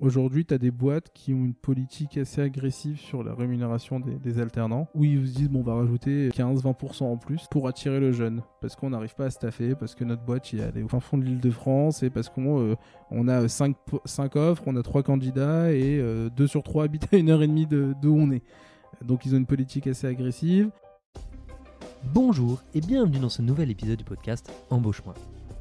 [0.00, 4.38] Aujourd'hui, tu as des boîtes qui ont une politique assez agressive sur la rémunération des,
[4.40, 8.10] alternants, où ils se disent, bon, on va rajouter 15-20% en plus pour attirer le
[8.10, 11.00] jeune, parce qu'on n'arrive pas à staffer, parce que notre boîte, il est au fin
[11.00, 12.76] fond de l'île de France, et parce qu'on euh,
[13.10, 13.76] on a 5,
[14.36, 17.46] offres, on a 3 candidats, et 2 euh, sur 3 habitent à une heure et
[17.46, 18.42] demie de, de où on est.
[19.04, 20.70] Donc ils ont une politique assez agressive.
[22.14, 25.12] Bonjour et bienvenue dans ce nouvel épisode du podcast Embauche-moi.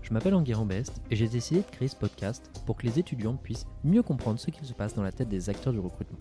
[0.09, 3.35] Je m'appelle Enguerrand Best et j'ai décidé de créer ce podcast pour que les étudiants
[3.35, 6.17] puissent mieux comprendre ce qu'il se passe dans la tête des acteurs du recrutement.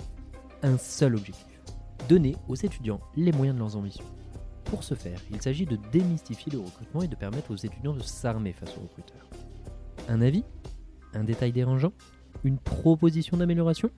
[0.63, 1.59] Un seul objectif
[2.07, 4.05] donner aux étudiants les moyens de leurs ambitions.
[4.65, 8.03] Pour ce faire, il s'agit de démystifier le recrutement et de permettre aux étudiants de
[8.03, 9.27] s'armer face aux recruteurs.
[10.07, 10.45] Un avis?
[11.15, 11.95] Un détail dérangeant?
[12.45, 13.91] Une proposition d'amélioration?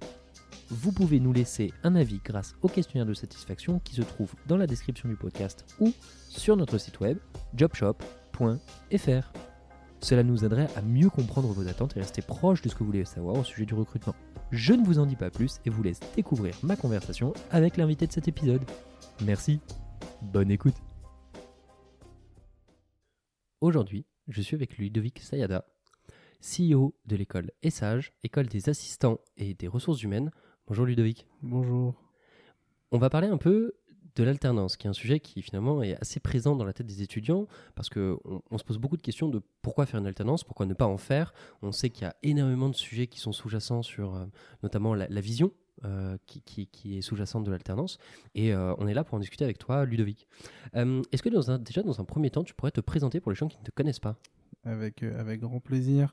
[0.68, 4.56] Vous pouvez nous laisser un avis grâce au questionnaire de satisfaction qui se trouve dans
[4.56, 5.92] la description du podcast ou
[6.28, 7.18] sur notre site web
[7.56, 9.49] jobshop.fr.
[10.02, 12.86] Cela nous aiderait à mieux comprendre vos attentes et rester proche de ce que vous
[12.86, 14.14] voulez savoir au sujet du recrutement.
[14.50, 18.06] Je ne vous en dis pas plus et vous laisse découvrir ma conversation avec l'invité
[18.06, 18.62] de cet épisode.
[19.24, 19.60] Merci,
[20.22, 20.76] bonne écoute.
[23.60, 25.66] Aujourd'hui, je suis avec Ludovic Sayada,
[26.40, 30.30] CEO de l'école ESAGE, école des assistants et des ressources humaines.
[30.66, 31.26] Bonjour Ludovic.
[31.42, 31.94] Bonjour.
[32.90, 33.74] On va parler un peu
[34.16, 37.02] de l'alternance, qui est un sujet qui finalement est assez présent dans la tête des
[37.02, 38.18] étudiants, parce qu'on
[38.50, 40.98] on se pose beaucoup de questions de pourquoi faire une alternance, pourquoi ne pas en
[40.98, 41.32] faire.
[41.62, 44.26] On sait qu'il y a énormément de sujets qui sont sous-jacents sur euh,
[44.62, 45.52] notamment la, vision.
[45.86, 47.96] Euh, qui, qui, est sous-jacente de l'alternance.
[48.34, 50.28] Et euh, on est là pour en discuter avec toi, Ludovic.
[50.74, 53.36] Est-ce que dans un, déjà, dans un premier temps, tu pourrais te présenter pour les
[53.36, 54.16] gens qui ne te connaissent pas?
[54.64, 56.12] Avec, avec grand plaisir.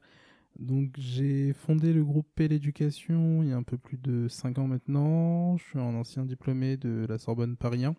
[0.59, 4.58] Donc j'ai fondé le groupe P l'éducation il y a un peu plus de 5
[4.58, 5.55] ans maintenant.
[5.58, 7.95] Je suis un ancien diplômé de la Sorbonne Paris 1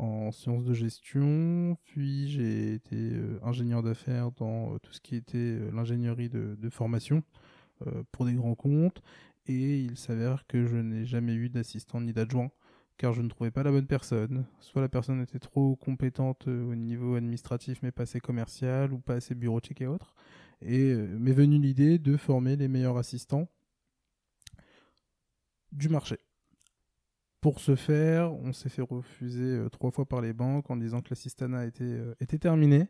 [0.00, 5.14] en sciences de gestion, puis j'ai été euh, ingénieur d'affaires dans euh, tout ce qui
[5.14, 7.22] était euh, l'ingénierie de, formation
[8.12, 9.02] pour des grands comptes,
[9.46, 12.50] et il s'avère que je n'ai jamais eu d'assistant ni d'adjoint,
[12.98, 14.44] car je ne trouvais pas la bonne personne.
[14.60, 19.14] Soit la personne était trop compétente au niveau administratif mais pas assez commercial, ou pas
[19.14, 20.14] assez bureautique et autres,
[20.62, 23.48] et euh, m'est venue l'idée de former les meilleurs assistants
[25.72, 26.18] du marché.
[27.40, 31.00] Pour ce faire, on s'est fait refuser euh, trois fois par les banques en disant
[31.00, 32.88] que l'assistanat était, euh, était terminé.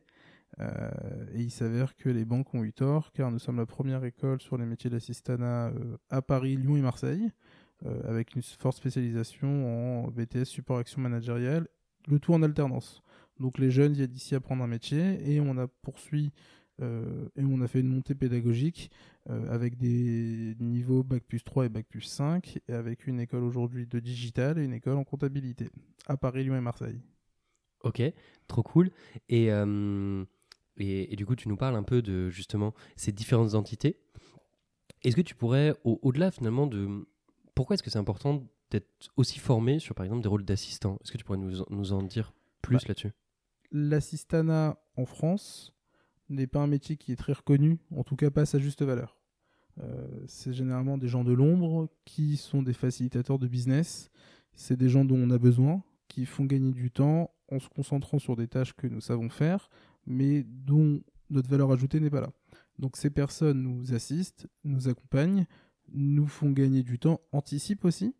[1.32, 4.40] et il s'avère que les banques ont eu tort, car nous sommes la première école
[4.40, 5.72] sur les métiers d'assistanat
[6.10, 7.30] à Paris, Lyon et Marseille,
[8.04, 11.68] avec une forte spécialisation en BTS support action managériale,
[12.08, 13.00] le tout en alternance.
[13.38, 16.32] Donc les jeunes viennent d'ici apprendre un métier et on a poursuivi
[16.80, 18.90] euh, et on a fait une montée pédagogique
[19.28, 23.44] euh, avec des niveaux Bac plus 3 et Bac plus 5, et avec une école
[23.44, 25.68] aujourd'hui de digital et une école en comptabilité,
[26.06, 27.00] à Paris, Lyon et Marseille.
[27.82, 28.02] Ok,
[28.46, 28.90] trop cool.
[29.28, 30.24] Et, euh,
[30.76, 33.98] et, du coup, tu nous parles un peu de justement ces différentes entités.
[35.02, 37.06] Est-ce que tu pourrais, au-delà finalement de...
[37.54, 40.98] Pourquoi est-ce que c'est important d'être aussi formé sur, par exemple, des rôles d'assistant?
[41.02, 43.12] Est-ce que tu pourrais nous, nous en dire plus bah, là-dessus?
[43.72, 45.74] L'assistanat en France,
[46.30, 48.82] n'est pas un métier qui est très reconnu, en tout cas pas à sa juste
[48.82, 49.18] valeur.
[49.78, 54.10] Euh, c'est généralement des gens de l'ombre qui sont des facilitateurs de business.
[54.54, 58.18] C'est des gens dont on a besoin, qui font gagner du temps en se concentrant
[58.18, 59.70] sur des tâches que nous savons faire,
[60.06, 62.32] mais dont notre valeur ajoutée n'est pas là.
[62.78, 65.46] Donc ces personnes nous assistent, nous accompagnent,
[65.92, 68.14] nous font gagner du temps, anticipent aussi.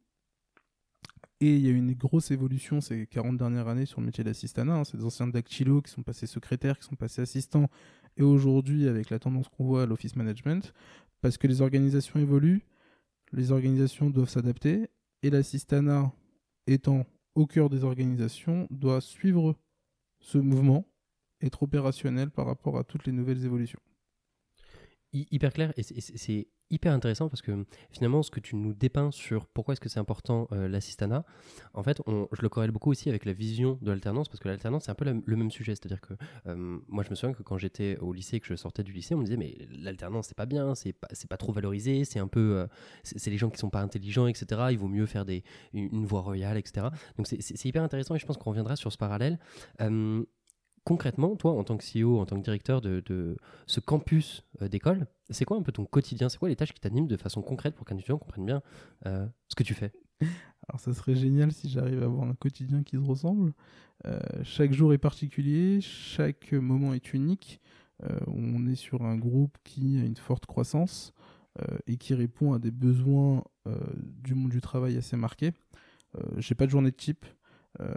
[1.42, 4.22] Et il y a eu une grosse évolution ces 40 dernières années sur le métier
[4.22, 4.74] d'assistanat.
[4.74, 4.84] Hein.
[4.84, 7.68] C'est des anciens dactylo qui sont passés secrétaires, qui sont passés assistants,
[8.16, 10.74] et aujourd'hui avec la tendance qu'on voit à l'office management,
[11.22, 12.66] parce que les organisations évoluent,
[13.32, 14.90] les organisations doivent s'adapter,
[15.22, 16.12] et l'assistanat
[16.66, 19.56] étant au cœur des organisations doit suivre
[20.18, 20.86] ce mouvement,
[21.40, 23.80] être opérationnel par rapport à toutes les nouvelles évolutions.
[25.12, 29.47] Hyper clair, et c'est hyper intéressant parce que finalement, ce que tu nous dépeins sur
[29.47, 31.25] pourquoi est-ce que c'est important euh, l'assistanat,
[31.75, 34.84] en fait, je le corrèle beaucoup aussi avec la vision de l'alternance parce que l'alternance,
[34.84, 35.75] c'est un peu le même sujet.
[35.75, 36.15] C'est-à-dire que
[36.88, 39.15] moi, je me souviens que quand j'étais au lycée et que je sortais du lycée,
[39.15, 42.28] on me disait, mais l'alternance, c'est pas bien, c'est pas, pas trop valorisé, c'est un
[42.28, 42.59] peu.
[42.59, 42.66] Euh,
[43.03, 44.69] c'est les gens qui sont pas intelligents, etc.
[44.70, 45.43] Il vaut mieux faire des,
[45.73, 46.88] une, voie royale, etc.
[47.17, 49.38] Donc, c'est hyper intéressant et je pense qu'on reviendra sur ce parallèle
[50.85, 53.37] concrètement, toi, en tant que CEO, en tant que directeur de,
[53.67, 56.29] ce campus euh, d'école, c'est quoi un peu ton quotidien?
[56.29, 58.62] C'est quoi les tâches qui t'animent de façon concrète pour qu'un étudiant comprenne bien
[59.06, 59.93] euh, ce que tu fais?
[60.69, 63.53] Alors, ça serait génial si j'arrive à avoir un quotidien qui se ressemble.
[64.06, 67.61] Euh, chaque jour est particulier, chaque moment est unique.
[68.27, 71.12] on est sur un groupe qui a une forte croissance
[71.87, 73.44] et qui répond à des besoins
[74.23, 75.53] du monde du travail assez marqués.
[76.38, 77.27] J'ai pas de journée de type.
[77.78, 77.94] Euh,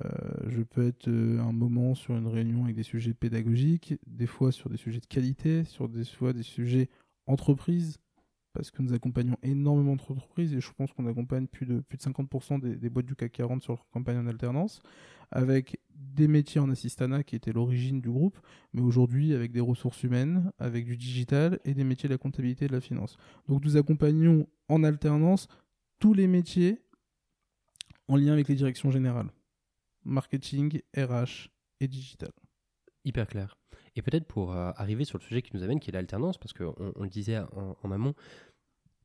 [0.48, 4.52] je peux être euh, un moment sur une réunion avec des sujets pédagogiques, des fois
[4.52, 6.90] sur des sujets de qualité, sur des fois des sujets
[7.26, 7.98] entreprise,
[8.54, 12.04] parce que nous accompagnons énormément d'entreprises et je pense qu'on accompagne plus de, plus de
[12.04, 14.84] 50% des, des, boîtes du CAC 40 sur leur campagne en alternance,
[15.32, 18.38] avec des métiers en assistana qui étaient l'origine du groupe,
[18.74, 22.66] mais aujourd'hui avec des ressources humaines, avec du digital et des métiers de la comptabilité
[22.66, 23.18] et de la finance.
[23.48, 25.48] Donc nous accompagnons en alternance
[25.98, 26.80] tous les métiers
[28.08, 29.32] en lien avec les directions générales.
[30.06, 32.32] Marketing, RH et digital.
[33.06, 33.58] Hyper clair.
[33.96, 36.54] Et peut-être pour euh, arriver sur le sujet qui nous amène, qui est l'alternance, parce
[36.54, 38.16] qu'on on le disait en, en amont,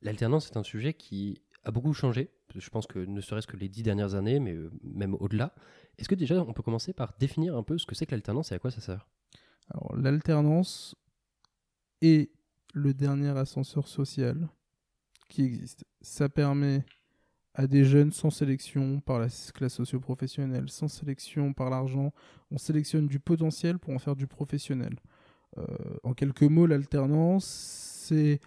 [0.01, 2.31] l'alternance est un sujet qui a beaucoup changé.
[2.55, 5.53] Je pense que ne serait-ce que les dix dernières années, mais euh, même au-delà.
[5.97, 8.51] Est-ce que déjà on peut commencer par définir un peu ce que c'est que l'alternance
[8.51, 9.07] et à quoi ça sert?
[9.69, 10.95] Alors l'alternance
[12.01, 12.31] est
[12.73, 14.49] le dernier ascenseur social
[15.27, 15.85] qui existe.
[16.01, 16.85] Ça permet
[17.53, 22.13] à des jeunes sans sélection par la classe socio-professionnelle, sans sélection par l'argent.
[22.51, 24.95] On sélectionne du potentiel pour en faire du professionnel.
[25.57, 25.65] Euh,
[26.03, 28.39] en quelques mots, l'alternance, c'est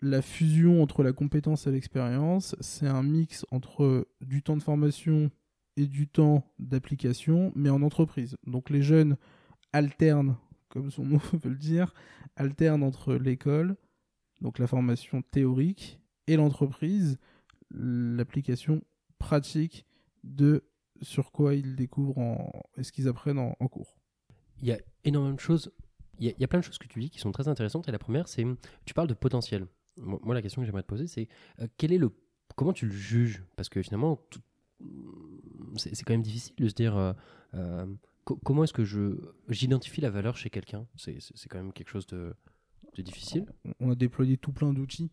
[0.00, 2.56] la fusion entre la compétence et l'expérience.
[2.60, 5.30] C'est un mix entre du temps de formation
[5.76, 8.36] et du temps d'application, mais en entreprise.
[8.46, 9.16] Donc les jeunes
[9.72, 10.36] alternent,
[10.68, 11.94] comme son nom veut le dire,
[12.36, 13.76] alternent entre l'école,
[14.40, 17.18] donc la formation théorique, et l'entreprise
[17.70, 18.82] l'application
[19.18, 19.86] pratique
[20.24, 20.64] de
[21.02, 23.96] sur quoi ils découvrent en, et ce qu'ils apprennent en, en, cours.
[24.60, 25.70] Il y a énormément de choses,
[26.18, 27.48] il y, a, il y, a, plein de choses que tu dis qui sont très
[27.48, 27.88] intéressantes.
[27.88, 28.44] Et la première, c'est,
[28.84, 29.66] tu parles de potentiel.
[29.96, 31.28] Moi, la question que j'aimerais te poser, c'est
[31.60, 32.10] euh, quel est le,
[32.56, 33.44] comment tu le juges?
[33.56, 34.20] Parce que finalement,
[35.76, 37.12] c'est, quand même difficile de se dire euh,
[37.54, 37.86] euh,
[38.24, 39.16] co- comment est-ce que je,
[39.48, 40.86] j'identifie la valeur chez quelqu'un?
[40.96, 41.18] C'est,
[41.48, 42.34] quand même quelque chose de,
[42.96, 43.46] de difficile.
[43.80, 45.10] On a déployé tout plein d'outils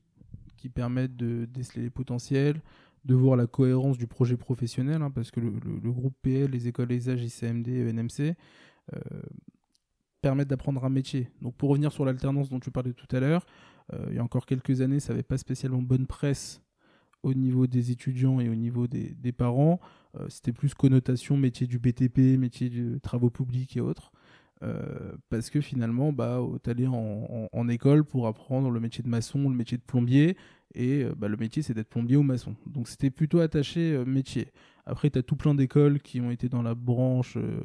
[0.66, 2.60] qui permettent de déceler les potentiels,
[3.04, 6.92] de voir la cohérence du projet professionnel, hein, parce que le, groupe PL, les écoles
[6.92, 8.34] ESAGE, ICMD, ENMC,
[8.92, 9.00] euh,
[10.24, 11.30] permettent d'apprendre un métier.
[11.44, 13.46] Donc pour revenir sur l'alternance dont tu parlais tout à l'heure,
[13.94, 16.64] euh, il y a encore quelques années, ça n'avait pas spécialement bonne presse
[17.22, 19.80] au niveau des étudiants et au niveau des, parents.
[20.20, 24.12] Euh, C'était plus connotation métier du BTP, métier de travaux publics et autres.
[25.30, 29.10] Parce que finalement, bah, tu allais en, en, en, école pour apprendre le métier de
[29.10, 30.38] maçon, le métier de plombier,
[30.76, 32.56] et euh, bah, le métier c'est d'être plombier ou maçon.
[32.68, 34.48] Donc c'était plutôt attaché euh, métier.
[34.86, 37.60] Après, tu as tout plein d'écoles qui ont été dans la branche euh,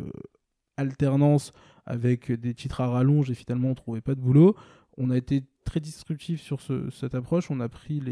[0.76, 1.52] alternance
[1.84, 4.56] avec des titres à rallonge et finalement on trouvait pas de boulot.
[4.96, 7.50] On a été très disruptif sur ce, cette approche.
[7.50, 8.02] On a pris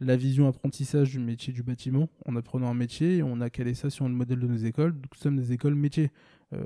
[0.00, 3.74] la vision apprentissage du métier du bâtiment en apprenant un métier et on a calé
[3.74, 4.92] ça sur le modèle de nos écoles.
[4.92, 6.10] Nous sommes des écoles métiers.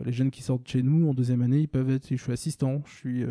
[0.04, 2.82] Les jeunes qui sortent chez nous en deuxième année, ils peuvent être, je suis assistant,
[2.86, 3.24] je suis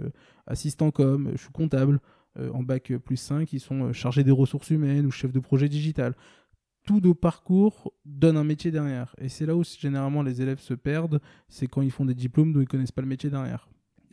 [0.48, 2.00] assistant com, je suis comptable.
[2.38, 5.70] Euh, en bac plus 5, ils sont chargés des ressources humaines ou chefs de projet
[5.70, 6.16] digital.
[6.86, 9.16] Tous nos parcours donnent un métier derrière.
[9.20, 12.54] Et c'est là où généralement les élèves se perdent, c'est quand ils font des diplômes
[12.54, 13.70] dont ils connaissent pas le métier derrière.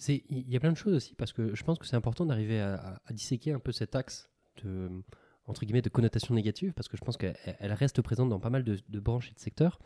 [0.09, 2.61] Il y a plein de choses aussi, parce que je pense que c'est important d'arriver
[2.61, 4.31] à, disséquer un peu cet axe
[4.65, 4.89] de,
[5.47, 8.65] entre guillemets, de connotation négative, parce que je pense qu'elle reste présente dans pas mal
[8.65, 9.79] de, de, branches et de secteurs.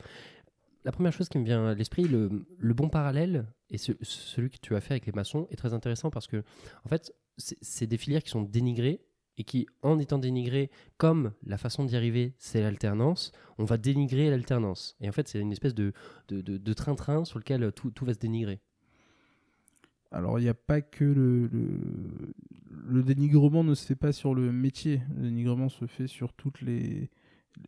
[0.84, 4.48] La première chose qui me vient à l'esprit, le, le, bon parallèle, et ce, celui
[4.48, 6.44] que tu as fait avec les maçons, est très intéressant parce que,
[6.84, 9.00] en fait, c'est des filières qui sont dénigrées
[9.38, 14.30] et qui, en étant dénigrées, comme la façon d'y arriver, c'est l'alternance, on va dénigrer
[14.30, 14.96] l'alternance.
[15.00, 15.92] Et en fait, c'est une espèce de
[16.72, 18.60] train-train sur lequel tout, tout va se dénigrer.
[20.12, 21.80] Alors, il n'y a pas que le, le,
[22.70, 25.02] le, dénigrement ne se fait pas sur le métier.
[25.16, 27.10] Le dénigrement se fait sur toutes les,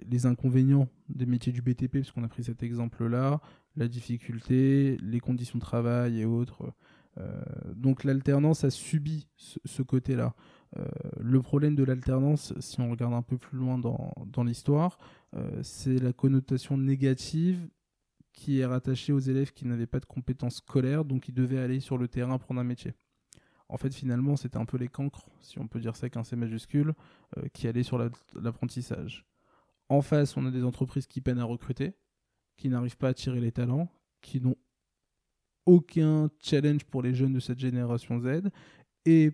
[0.08, 3.40] les inconvénients des métiers du BTP, parce qu'on a pris cet exemple-là,
[3.76, 6.72] la difficulté, les conditions de travail et autres.
[7.18, 7.42] Euh,
[7.74, 10.34] donc l'alternance a subi ce, côté-là.
[10.76, 10.86] Euh,
[11.18, 14.98] le problème de l'alternance, si on regarde un peu plus loin dans, l'histoire,
[15.34, 17.68] euh, c'est la connotation négative
[18.32, 21.80] qui est rattaché aux élèves qui n'avaient pas de compétences scolaires, donc qui devaient aller
[21.80, 22.94] sur le terrain prendre un métier.
[23.68, 26.24] En fait, finalement, c'était un peu les cancres, si on peut dire ça avec un
[26.24, 26.94] C majuscule,
[27.52, 27.98] qui allaient sur
[28.34, 29.26] l'apprentissage.
[29.90, 31.94] La, en face, on a des entreprises qui peinent à recruter,
[32.56, 33.90] qui n'arrivent pas à tirer les talents,
[34.22, 34.56] qui n'ont
[35.68, 38.48] aucun challenge pour les jeunes de cette génération Z.
[39.04, 39.30] Et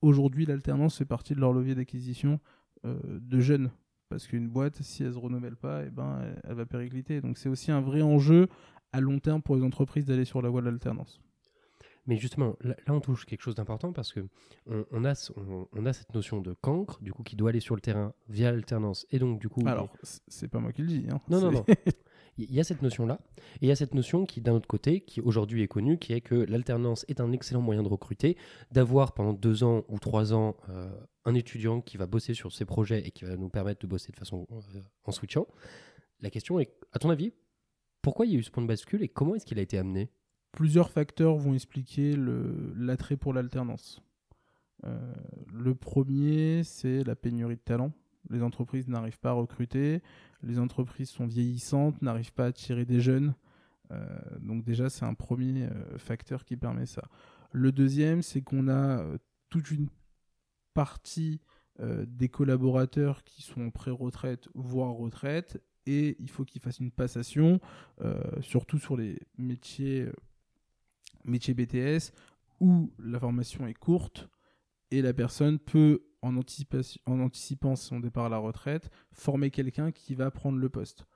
[0.00, 2.40] aujourd'hui, l'alternance fait partie de leur levier d'acquisition
[2.86, 3.70] euh, de jeunes
[4.08, 7.20] parce qu'une boîte, si elle ne se renouvelle pas, eh ben, elle, elle va péricliter.
[7.20, 8.48] Donc c'est aussi un vrai enjeu
[8.92, 11.20] à long terme pour les entreprises d'aller sur la voie de l'alternance.
[12.06, 14.20] Mais justement, là, là, on touche quelque chose d'important parce que
[14.66, 17.60] on, on, a, on, on, a cette notion de cancre, du coup, qui doit aller
[17.60, 19.06] sur le terrain via l'alternance.
[19.10, 19.62] Et donc, du coup.
[19.66, 19.90] Alors,
[20.28, 21.06] c'est pas moi qui le dis.
[21.10, 21.20] Hein.
[21.28, 21.64] Non, non, non.
[22.36, 23.20] Il y a cette notion-là.
[23.60, 26.12] Et il y a cette notion qui, d'un autre côté, qui aujourd'hui est connue, qui
[26.12, 28.36] est que l'alternance est un excellent moyen de recruter,
[28.72, 30.90] d'avoir pendant deux ans ou trois ans euh,
[31.24, 34.10] un étudiant qui va bosser sur ses projets et qui va nous permettre de bosser
[34.10, 35.46] de façon euh, en switchant.
[36.20, 37.32] La question est, à ton avis,
[38.02, 39.78] pourquoi il y a eu ce point de bascule et comment est-ce qu'il a été
[39.78, 40.10] amené?
[40.52, 42.14] Plusieurs facteurs vont expliquer
[42.76, 44.00] l'attrait pour l'alternance.
[44.84, 47.92] le premier, c'est la pénurie de talent.
[48.30, 50.02] Les entreprises n'arrivent pas à recruter,
[50.42, 53.34] les entreprises sont vieillissantes, n'arrivent pas à attirer des jeunes.
[54.40, 57.08] donc déjà, c'est un premier facteur qui permet ça.
[57.52, 59.04] Le deuxième, c'est qu'on a
[59.50, 59.88] toute une
[60.72, 61.40] partie
[61.78, 67.60] des collaborateurs qui sont pré-retraite, voire retraite, et il faut qu'ils fassent une passation,
[68.40, 70.08] surtout sur les métiers,
[71.24, 72.12] métiers BTS,
[72.60, 74.28] où la formation est courte,
[74.90, 80.30] et la personne peut, en, anticipant son départ à la retraite, former quelqu'un qui va
[80.30, 81.06] prendre le poste.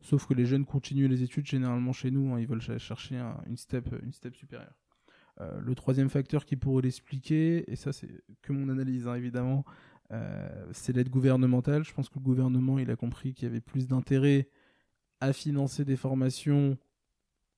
[0.00, 3.56] Sauf que les jeunes continuent les études généralement chez nous, hein, ils veulent chercher une,
[3.56, 4.74] step, une step supérieure.
[5.40, 8.08] Euh, le troisième facteur qui pourrait l'expliquer, et ça c'est
[8.42, 9.64] que mon analyse hein, évidemment,
[10.12, 11.84] euh, c'est l'aide gouvernementale.
[11.84, 14.48] Je pense que le gouvernement il a compris qu'il y avait plus d'intérêt
[15.20, 16.76] à financer des formations,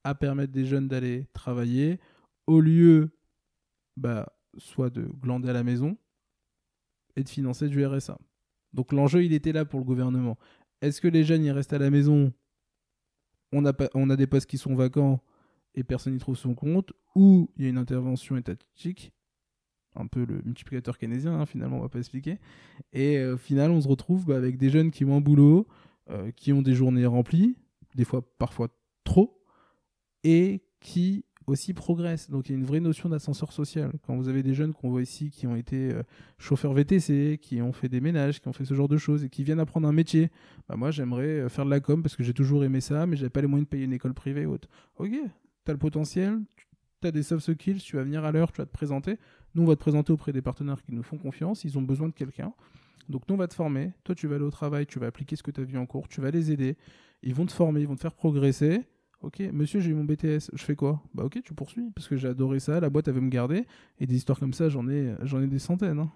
[0.05, 2.01] à permettre des jeunes d'aller travailler,
[2.47, 3.11] au lieu
[3.97, 5.97] bah, soit de glander à la maison
[7.19, 8.17] et de financer du RSA.
[8.73, 10.39] Donc l'enjeu, il était là pour le gouvernement.
[10.81, 12.33] Est-ce que les jeunes, ils restent à la maison?
[13.53, 15.21] On a, des postes qui sont vacants
[15.75, 19.13] et personne n'y trouve son compte, ou il y a une intervention étatique,
[19.95, 22.39] un peu le multiplicateur keynésien, hein, finalement, on va pas expliquer.
[22.93, 25.67] Et euh, au final, on se retrouve bah, avec des jeunes qui ont un boulot,
[26.11, 27.57] euh, qui ont des journées remplies,
[27.95, 28.69] des fois parfois
[29.03, 29.43] trop,
[30.25, 32.31] et qui aussi progresse.
[32.31, 33.93] Donc il y a une vraie notion d'ascenseur social.
[34.07, 36.03] Quand vous avez des jeunes qu'on voit ici qui ont été euh,
[36.39, 39.29] chauffeurs VTC, qui ont fait des ménages, qui ont fait ce genre de choses et
[39.29, 40.31] qui viennent apprendre un métier,
[40.69, 43.17] bah moi j'aimerais euh, faire de la com parce que j'ai toujours aimé ça, mais
[43.17, 44.69] j'avais pas les moyens de payer une école privée ou autre.
[44.97, 46.41] Ok, tu as le potentiel,
[47.01, 49.17] tu as des soft skills, tu vas venir à l'heure, tu vas te présenter.
[49.55, 52.09] Nous on va te présenter auprès des partenaires qui nous font confiance, ils ont besoin
[52.09, 52.53] de quelqu'un.
[53.09, 55.37] Donc nous on va te former, toi tu vas aller au travail, tu vas appliquer
[55.37, 56.77] ce que tu as vu en cours, tu vas les aider,
[57.23, 58.83] ils vont te former, ils vont te faire progresser
[59.21, 61.03] Ok, monsieur, j'ai eu mon BTS, je fais quoi?
[61.13, 63.67] Bah ok, tu poursuis, parce que j'ai adoré ça, la boîte avait me garder,
[63.99, 65.99] et des histoires comme ça, j'en ai, j'en ai des centaines.
[65.99, 66.13] Hein.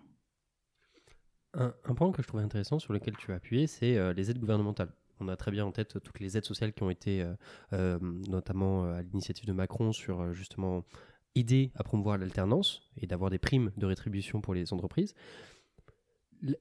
[1.54, 4.38] Un, point que je trouvais intéressant sur lequel tu as appuyé, c'est euh, les aides
[4.38, 4.92] gouvernementales.
[5.20, 7.34] On a très bien en tête toutes les aides sociales qui ont été, euh,
[7.72, 10.84] euh, notamment à l'initiative de Macron, sur justement
[11.34, 15.14] aider à promouvoir l'alternance et d'avoir des primes de rétribution pour les entreprises.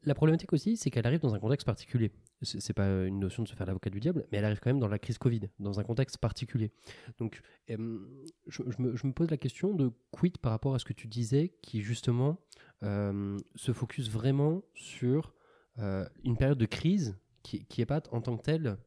[0.04, 2.12] La problématique aussi, c'est qu'elle arrive dans un contexte particulier.
[2.44, 4.80] C'est pas une notion de se faire l'avocat du diable, mais elle arrive quand même
[4.80, 6.72] dans la crise Covid, dans un contexte particulier.
[7.20, 11.54] Donc, je, me, pose la question de quid par rapport à ce que tu disais,
[11.62, 12.40] qui justement
[12.82, 15.36] se focus vraiment sur
[15.78, 18.78] une période de crise qui, qui est pas en tant que telle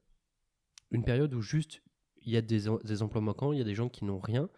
[0.90, 1.82] une période où juste
[2.22, 4.48] il y a des emplois manquants, il y a des gens qui n'ont rien.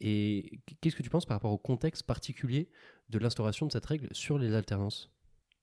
[0.00, 2.70] Et qu'est-ce que tu penses par rapport au contexte particulier
[3.08, 5.10] de l'instauration de cette règle sur les alternances?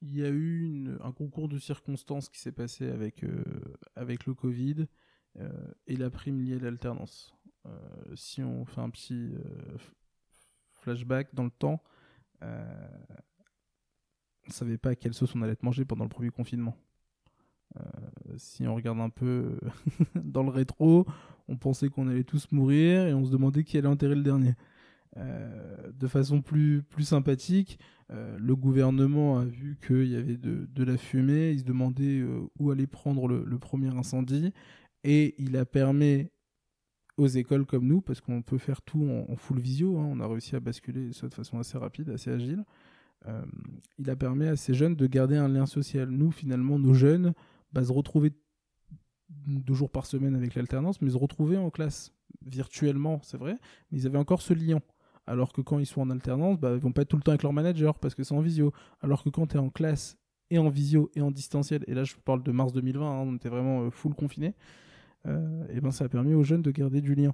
[0.02, 3.44] Il y a eu un concours de circonstances qui s'est passé avec, euh,
[3.96, 4.88] avec le Covid
[5.40, 5.50] euh,
[5.88, 7.34] et la prime liée à l'alternance.
[7.66, 7.72] Euh,
[8.16, 9.34] si on fait un petit
[10.74, 11.82] flashback dans le temps,
[12.42, 12.48] on
[14.48, 16.78] ne savait pas quelle sauce on allait manger pendant le premier confinement.
[18.38, 19.58] si on regarde un peu
[20.16, 21.08] dans le rétro,
[21.48, 24.54] on pensait qu'on allait tous mourir et on se demandait qui allait enterrer le dernier.
[25.16, 27.80] De façon plus, plus sympathique,
[28.12, 32.48] euh, le gouvernement a vu qu'il y avait de, la fumée, il se demandait euh,
[32.60, 34.54] où allait prendre le, premier incendie,
[35.04, 36.28] et il a permis
[37.18, 40.28] aux écoles comme nous, parce qu'on peut faire tout en, full visio, hein, on a
[40.28, 42.64] réussi à basculer ça de façon assez rapide, assez agile,
[43.98, 46.10] il a permis à ces jeunes de garder un lien social.
[46.10, 47.34] Nous, finalement, nos jeunes,
[47.74, 48.34] bah, se retrouver
[49.48, 52.14] deux jours par semaine avec l'alternance, mais se retrouver en classe
[52.46, 53.58] virtuellement, c'est vrai,
[53.90, 54.80] mais ils avaient encore ce lien.
[55.28, 57.32] Alors que quand ils sont en alternance, bah, ils vont pas être tout le temps
[57.32, 58.72] avec leur manager parce que c'est en visio.
[59.02, 60.18] Alors que quand tu es en classe
[60.52, 63.36] et en visio et en distanciel, et là je parle de mars 2020, hein, on
[63.36, 64.54] était vraiment euh, full confiné,
[65.26, 67.34] euh, ben ça a permis aux jeunes de garder du lien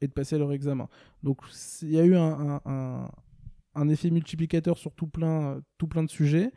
[0.00, 0.88] et de passer leur examen.
[1.24, 1.40] Donc
[1.82, 6.52] il y a eu un, effet multiplicateur sur tout plein, tout plein de sujets.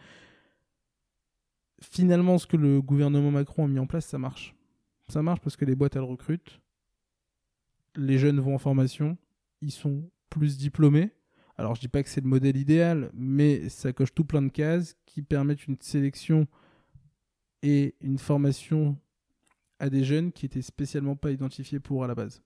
[1.82, 4.56] Finalement, ce que le gouvernement Macron a mis en place, ça marche.
[5.08, 6.62] Ça marche parce que les boîtes, elles recrutent.
[7.96, 9.18] Les jeunes vont en formation.
[9.62, 11.12] Ils sont plus diplômés.
[11.58, 14.50] Alors je dis pas que c'est le modèle idéal, mais ça coche tout plein de
[14.50, 16.48] cases qui permettent une sélection
[17.62, 18.98] et une formation
[19.78, 22.42] à des jeunes qui étaient spécialement pas identifiés pour à la base.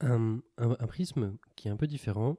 [0.00, 0.40] Un,
[0.88, 2.36] prisme qui est un peu différent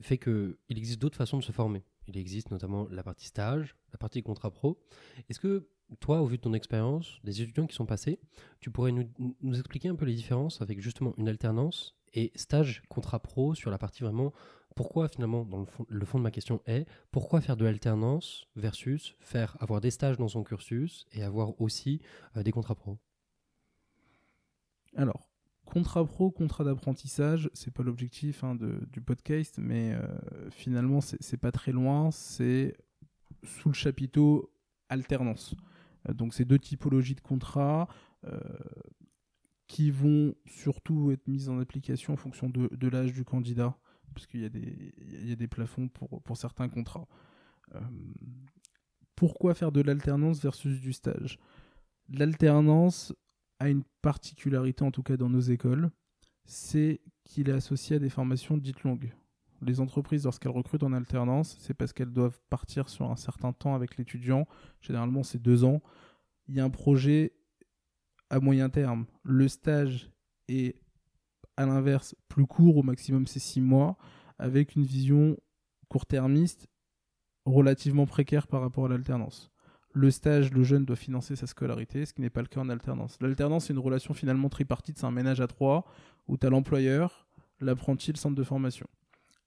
[0.00, 1.84] fait qu'il existe d'autres façons de se former.
[2.08, 4.80] Il existe notamment la partie stage, la partie contrat pro.
[5.28, 5.68] Est-ce que
[6.00, 8.20] toi, au vu de ton expérience, des étudiants qui sont passés,
[8.60, 9.08] tu pourrais nous,
[9.54, 13.78] expliquer un peu les différences avec justement une alternance et stage contrat pro sur la
[13.78, 14.32] partie vraiment
[14.74, 15.58] pourquoi finalement, dans
[15.88, 20.16] le fond, de ma question est pourquoi faire de l'alternance versus faire avoir des stages
[20.16, 22.00] dans son cursus et avoir aussi
[22.36, 22.98] euh, des contrats pro?
[24.96, 25.28] Alors,
[25.64, 31.52] contrat pro, contrat d'apprentissage, c'est pas l'objectif hein, du podcast, mais euh, finalement c'est pas
[31.52, 32.76] très loin, c'est
[33.44, 34.52] sous le chapiteau
[34.88, 35.54] alternance.
[36.08, 37.88] Euh, donc c'est deux typologies de contrats
[38.24, 38.38] euh,
[39.66, 43.78] qui vont surtout être mises en application en fonction de, l'âge du candidat,
[44.14, 44.44] parce qu'il y,
[45.32, 47.08] a des plafonds pour, pour certains contrats.
[49.14, 51.38] pourquoi faire de l'alternance versus du stage?
[52.10, 53.14] L'alternance,
[53.62, 55.90] a une particularité, en tout cas dans nos écoles,
[56.44, 59.14] c'est qu'il est associé à des formations dites longues.
[59.62, 63.74] Les entreprises, lorsqu'elles recrutent en alternance, c'est parce qu'elles doivent partir sur un certain temps
[63.74, 64.46] avec l'étudiant.
[64.80, 65.80] Généralement, c'est deux ans.
[66.48, 67.32] Il y a un projet
[68.28, 69.06] à moyen terme.
[69.22, 70.10] Le stage
[70.48, 70.80] est,
[71.56, 73.96] à l'inverse, plus court, au maximum c'est six mois,
[74.38, 75.36] avec une vision
[75.88, 76.68] court-termiste
[77.44, 79.52] relativement précaire par rapport à l'alternance
[79.92, 82.68] le stage, le jeune doit financer sa scolarité, ce qui n'est pas le cas en
[82.68, 83.18] alternance.
[83.20, 85.84] L'alternance, c'est une relation finalement tripartite, c'est un ménage à trois,
[86.28, 87.26] où tu as l'employeur,
[87.60, 88.86] l'apprenti, le centre de formation.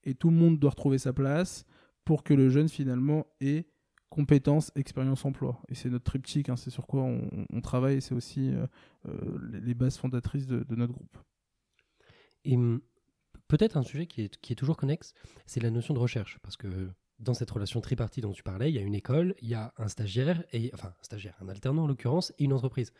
[0.05, 1.65] Et tout le monde doit retrouver sa place
[2.03, 3.65] pour que le jeune finalement ait
[4.09, 5.61] compétences, expérience, emploi.
[5.67, 8.65] Et c'est notre triptyque, hein, c'est sur quoi on, travaille, et c'est aussi euh,
[9.07, 11.17] euh, les bases fondatrices de, notre groupe.
[12.45, 12.79] Et hum,
[13.47, 15.13] peut-être un sujet qui est, toujours connexe,
[15.45, 18.75] c'est la notion de recherche, parce que dans cette relation tripartite dont tu parlais, il
[18.75, 21.83] y a une école, il y a un stagiaire, et, enfin un stagiaire, un alternant
[21.83, 22.93] en l'occurrence, et une entreprise.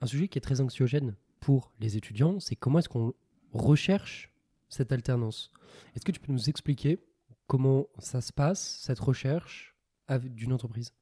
[0.00, 3.14] Un sujet qui est très anxiogène pour les étudiants, c'est comment est-ce qu'on
[3.52, 4.32] recherche
[4.68, 5.52] cette alternance.
[5.94, 6.98] Est-ce que tu peux nous expliquer
[7.46, 9.76] comment ça se passe, cette recherche
[10.08, 10.92] d'une entreprise?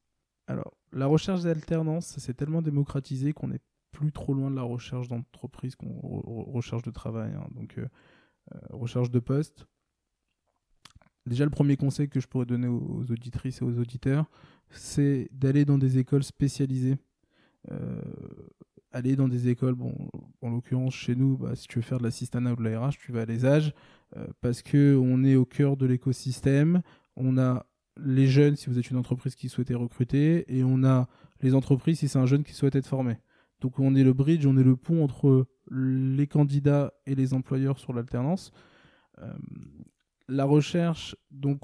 [0.46, 4.62] Alors, la recherche d'alternance, ça s'est tellement démocratisé qu'on n'est plus trop loin de la
[4.62, 6.00] recherche d'entreprise qu'on
[6.52, 7.32] recherche de travail.
[7.32, 7.46] Hein.
[7.52, 7.86] Donc, euh,
[8.54, 9.66] euh, recherche de poste,
[11.26, 14.26] Déjà, le premier conseil que je pourrais donner aux auditrices et aux auditeurs,
[14.70, 16.98] c'est d'aller dans des écoles spécialisées.
[17.70, 18.02] Euh,
[18.94, 19.92] aller dans des écoles, bon,
[20.40, 22.92] en l'occurrence chez nous, bah, si tu veux faire de l'assistana ou de la RH,
[22.98, 23.74] tu vas à les âges,
[24.16, 26.80] euh, parce que on est au cœur de l'écosystème.
[27.16, 27.66] On a
[28.00, 31.08] les jeunes si vous êtes une entreprise qui souhaitait recruter, et on a
[31.42, 33.18] les entreprises si c'est un jeune qui souhaite être formé.
[33.60, 37.78] Donc on est le bridge, on est le pont entre les candidats et les employeurs
[37.78, 38.52] sur l'alternance.
[39.18, 39.32] Euh,
[40.28, 41.62] la recherche, donc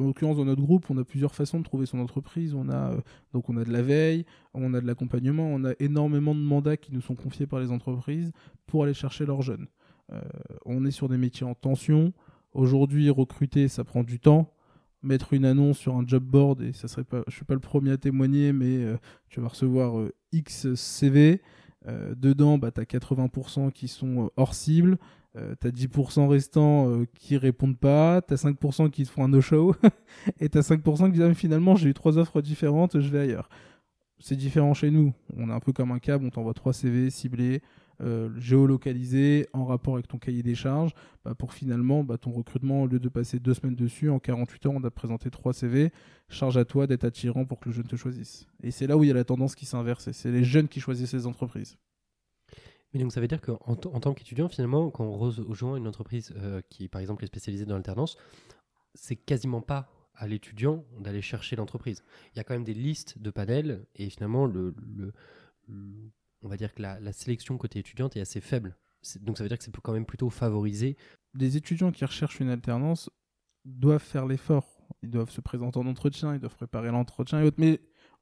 [0.00, 2.54] en l'occurrence dans notre groupe, on a plusieurs façons de trouver son entreprise.
[2.54, 3.00] On a euh,
[3.32, 6.76] donc on a de la veille, on a de l'accompagnement, on a énormément de mandats
[6.76, 8.32] qui nous sont confiés par les entreprises
[8.66, 9.66] pour aller chercher leurs jeunes.
[10.12, 10.20] Euh,
[10.64, 12.12] on est sur des métiers en tension.
[12.52, 14.52] Aujourd'hui, recruter, ça prend du temps.
[15.02, 17.92] Mettre une annonce sur un job board, et ça serait pas, suis pas le premier
[17.92, 18.96] à témoigner, mais euh,
[19.28, 21.40] tu vas recevoir X CV.
[21.86, 24.98] dedans, bah, tu as 80% qui sont hors cible.
[25.36, 29.76] Euh, t'as 10% restants euh, qui répondent pas, t'as 5% qui te font un no-show,
[30.40, 33.48] et t'as 5% qui disent ah, finalement j'ai eu trois offres différentes, je vais ailleurs.
[34.18, 35.14] C'est différent chez nous.
[35.36, 37.62] On est un peu comme un câble, on t'envoie trois CV ciblés,
[38.02, 42.82] euh, géolocalisés, en rapport avec ton cahier des charges, bah, pour finalement bah, ton recrutement,
[42.82, 45.92] au lieu de passer deux semaines dessus, en 48 heures on a présenté trois CV,
[46.28, 48.48] charge à toi d'être attirant pour que le jeune te choisisse.
[48.64, 50.80] Et c'est là où il y a la tendance qui s'inverse, c'est les jeunes qui
[50.80, 51.76] choisissent les entreprises.
[52.92, 56.32] Mais donc ça veut dire qu'en en tant qu'étudiant, finalement, quand on rejoint une entreprise
[56.36, 58.16] euh, qui, par exemple, est spécialisée dans l'alternance,
[58.94, 62.02] c'est quasiment pas à l'étudiant d'aller chercher l'entreprise.
[62.34, 64.74] Il y a quand même des listes de panels et finalement, le,
[66.42, 68.76] on va dire que la, sélection côté étudiante est assez faible.
[69.20, 70.96] donc ça veut dire que c'est quand même plutôt favorisé.
[71.34, 73.08] Les étudiants qui recherchent une alternance
[73.64, 74.66] doivent faire l'effort.
[75.02, 77.60] Ils doivent se présenter en entretien, ils doivent préparer l'entretien et autres.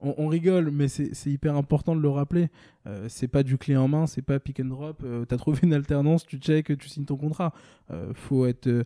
[0.00, 2.48] On, rigole, mais c'est hyper important de le rappeler.
[2.86, 5.02] Euh, c'est pas du clé en main, c'est pas pick and drop.
[5.02, 7.52] Euh, tu as trouvé une alternance, tu check, tu signes ton contrat.
[7.90, 8.84] Euh, faut être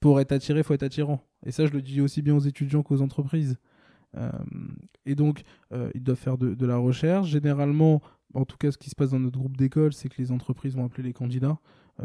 [0.00, 1.22] pour être attiré, faut être attirant.
[1.44, 3.58] Et ça, je le dis aussi bien aux étudiants qu'aux entreprises.
[5.06, 5.42] et donc,
[5.94, 7.28] ils doivent faire de, la recherche.
[7.28, 8.00] Généralement,
[8.34, 10.74] en tout cas, ce qui se passe dans notre groupe d'école, c'est que les entreprises
[10.74, 11.58] vont appeler les candidats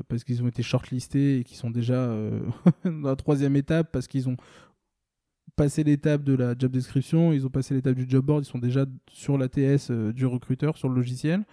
[0.07, 2.07] parce qu'ils ont été shortlistés et qu'ils sont déjà
[2.85, 4.37] dans la troisième étape parce qu'ils ont
[5.59, 8.59] passé l'étape de la job description, ils ont passé l'étape du job board, ils sont
[8.59, 11.45] déjà sur l'ATS euh, du recruteur, sur le logiciel.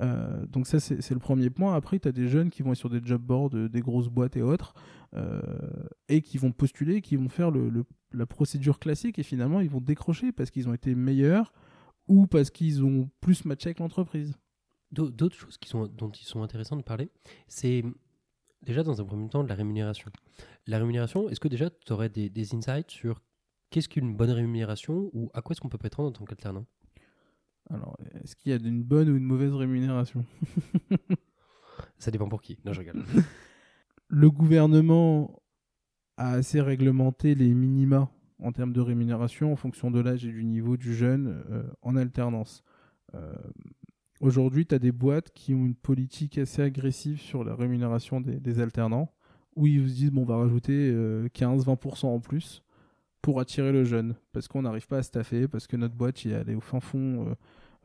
[0.00, 1.72] Euh, donc ça, c'est le premier point.
[1.76, 4.08] Après, tu as des jeunes qui vont être sur des job boards, euh, des grosses
[4.08, 4.74] boîtes et autres,
[6.08, 9.80] et qui vont postuler, qui vont faire le, la procédure classique, et finalement, ils vont
[9.80, 11.52] décrocher parce qu'ils ont été meilleurs
[12.08, 14.34] ou parce qu'ils ont plus matché avec l'entreprise.
[14.90, 17.12] D'autres choses qui sont, dont ils sont intéressants de parler,
[17.46, 17.84] c'est
[18.62, 20.10] déjà dans un premier temps de la rémunération.
[20.66, 23.20] La rémunération, est-ce que déjà tu aurais des, des insights sur
[23.74, 26.64] qu'est-ce qu'une bonne rémunération ou à quoi est-ce qu'on peut prétendre en tant qu'alternant?
[27.68, 30.24] Alors, est-ce qu'il y a une bonne ou une mauvaise rémunération?
[31.98, 32.56] Ça dépend pour qui.
[32.64, 33.02] Non, je regarde.
[34.08, 35.42] Le gouvernement
[36.16, 40.44] a assez réglementé les minima en termes de rémunération en fonction de l'âge et du
[40.44, 42.62] niveau du jeune euh, en alternance.
[43.14, 43.34] Euh,
[44.20, 48.38] Aujourd'hui, tu as des boîtes qui ont une politique assez agressive sur la rémunération des,
[48.38, 49.12] des alternants,
[49.56, 50.92] où ils se disent bon, on va rajouter
[51.34, 52.63] 15-20% en plus
[53.24, 56.50] pour attirer le jeune, parce qu'on n'arrive pas à staffer, parce que notre boîte, elle
[56.50, 57.34] est au fin fond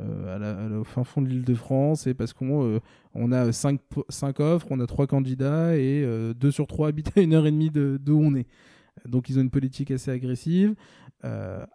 [0.01, 2.79] euh, au fin fond de l'île de France et parce qu'on
[3.15, 3.79] euh, a 5,
[4.39, 7.51] offres, on a 3 candidats et 2 euh, sur 3 habitent à une heure et
[7.51, 8.47] demie de, où on est.
[9.05, 10.75] Donc ils ont une politique assez agressive.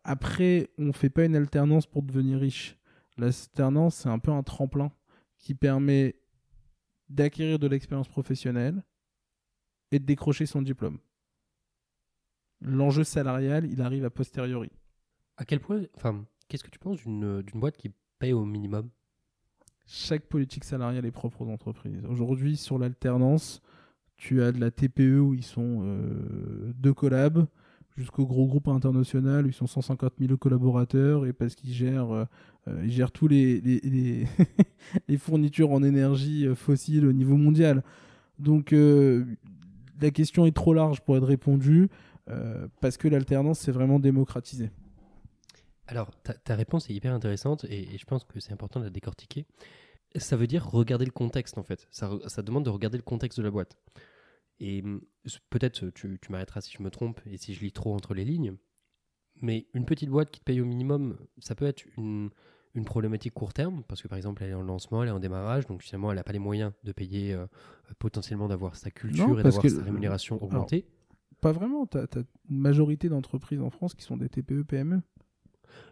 [0.05, 2.77] après, on ne fait pas une alternance pour devenir riche.
[3.17, 4.93] L'alternance, c'est un peu un tremplin
[5.39, 6.17] qui permet
[7.09, 8.85] d'acquérir de l'expérience professionnelle
[9.91, 10.99] et de décrocher son diplôme.
[12.65, 14.71] L'enjeu salarial, il arrive a posteriori.
[15.37, 18.89] À quel point, enfin, qu'est-ce que tu penses d'une boîte qui paye au minimum?
[19.87, 22.05] Chaque politique salariale est propre aux entreprises.
[22.09, 23.61] Aujourd'hui, sur l'alternance,
[24.17, 27.47] tu as de la TPE où ils sont euh, deux collabs,
[27.97, 32.25] jusqu'au gros groupe international où ils sont 150 000 collaborateurs et parce qu'ils gèrent, euh,
[32.69, 34.27] euh, ils gèrent tous les, les,
[35.09, 37.83] les, fournitures en énergie fossile au niveau mondial.
[38.39, 41.89] Donc la question est trop large pour être répondue
[42.81, 44.71] parce que l'alternance c'est vraiment démocratisé.
[45.87, 49.47] Alors, ta, réponse est hyper intéressante et, je pense que c'est important de la décortiquer.
[50.17, 51.87] Ça veut dire regarder le contexte, en fait.
[51.91, 52.09] Ça,
[52.43, 53.77] demande de regarder le contexte de la boîte.
[54.61, 55.03] Et hum,
[55.51, 58.57] peut-être tu, m'arrêteras si je me trompe et si je lis trop entre les lignes.
[59.43, 62.31] Mais une petite boîte qui te paye au minimum, ça peut être une,
[62.87, 65.67] problématique court terme, parce que par exemple, elle est en lancement, elle est en démarrage,
[65.67, 67.47] donc finalement, elle n'a pas les moyens de payer, euh,
[67.99, 70.87] potentiellement d'avoir sa culture et d'avoir sa rémunération augmentée.
[71.45, 71.87] Pas vraiment.
[71.87, 72.07] Tu as,
[72.49, 75.03] une majorité d'entreprises en France qui sont des TPE-PME.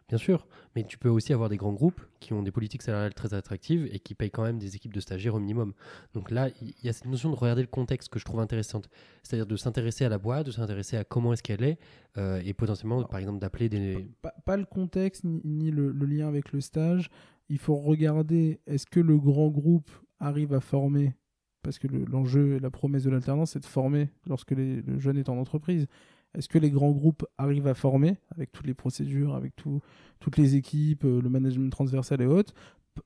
[0.08, 3.12] Bien sûr, mais tu peux aussi avoir des grands groupes qui ont des politiques salariales
[3.12, 5.74] très attractives et qui payent quand même des équipes de stagiaires au minimum.
[6.14, 8.88] Donc là, il y a cette notion de regarder le contexte que je trouve intéressante.
[9.22, 11.78] C'est-à-dire de s'intéresser à la boîte, de s'intéresser à comment est-ce qu'elle est,
[12.16, 14.08] euh, et potentiellement, par exemple, d'appeler des...
[14.46, 17.10] Pas, le contexte ni, le, lien avec le stage.
[17.50, 21.14] Il faut regarder, est-ce que le grand groupe arrive à former
[21.62, 25.29] parce que l'enjeu et la promesse de l'alternance, c'est de former lorsque le jeune est
[25.29, 25.87] en entreprise.
[26.35, 30.57] Est-ce que les grands groupes arrivent à former avec toutes les procédures, avec toutes les
[30.57, 32.55] équipes, euh, le management transversal et autres,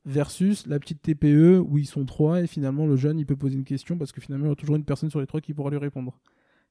[0.05, 3.55] versus la petite TPE où ils sont trois et finalement le jeune il peut poser
[3.57, 5.55] une question parce que finalement il y a toujours une personne sur les trois qui
[5.55, 6.19] pourra lui répondre.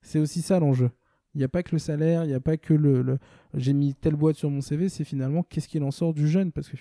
[0.02, 0.91] C'est aussi ça l'enjeu.
[1.34, 3.17] Il n'y a pas que le salaire, il n'y a pas que le,
[3.54, 6.52] j'ai mis telle boîte sur mon CV, c'est finalement qu'est-ce qu'il en sort du jeune?
[6.52, 6.78] Parce que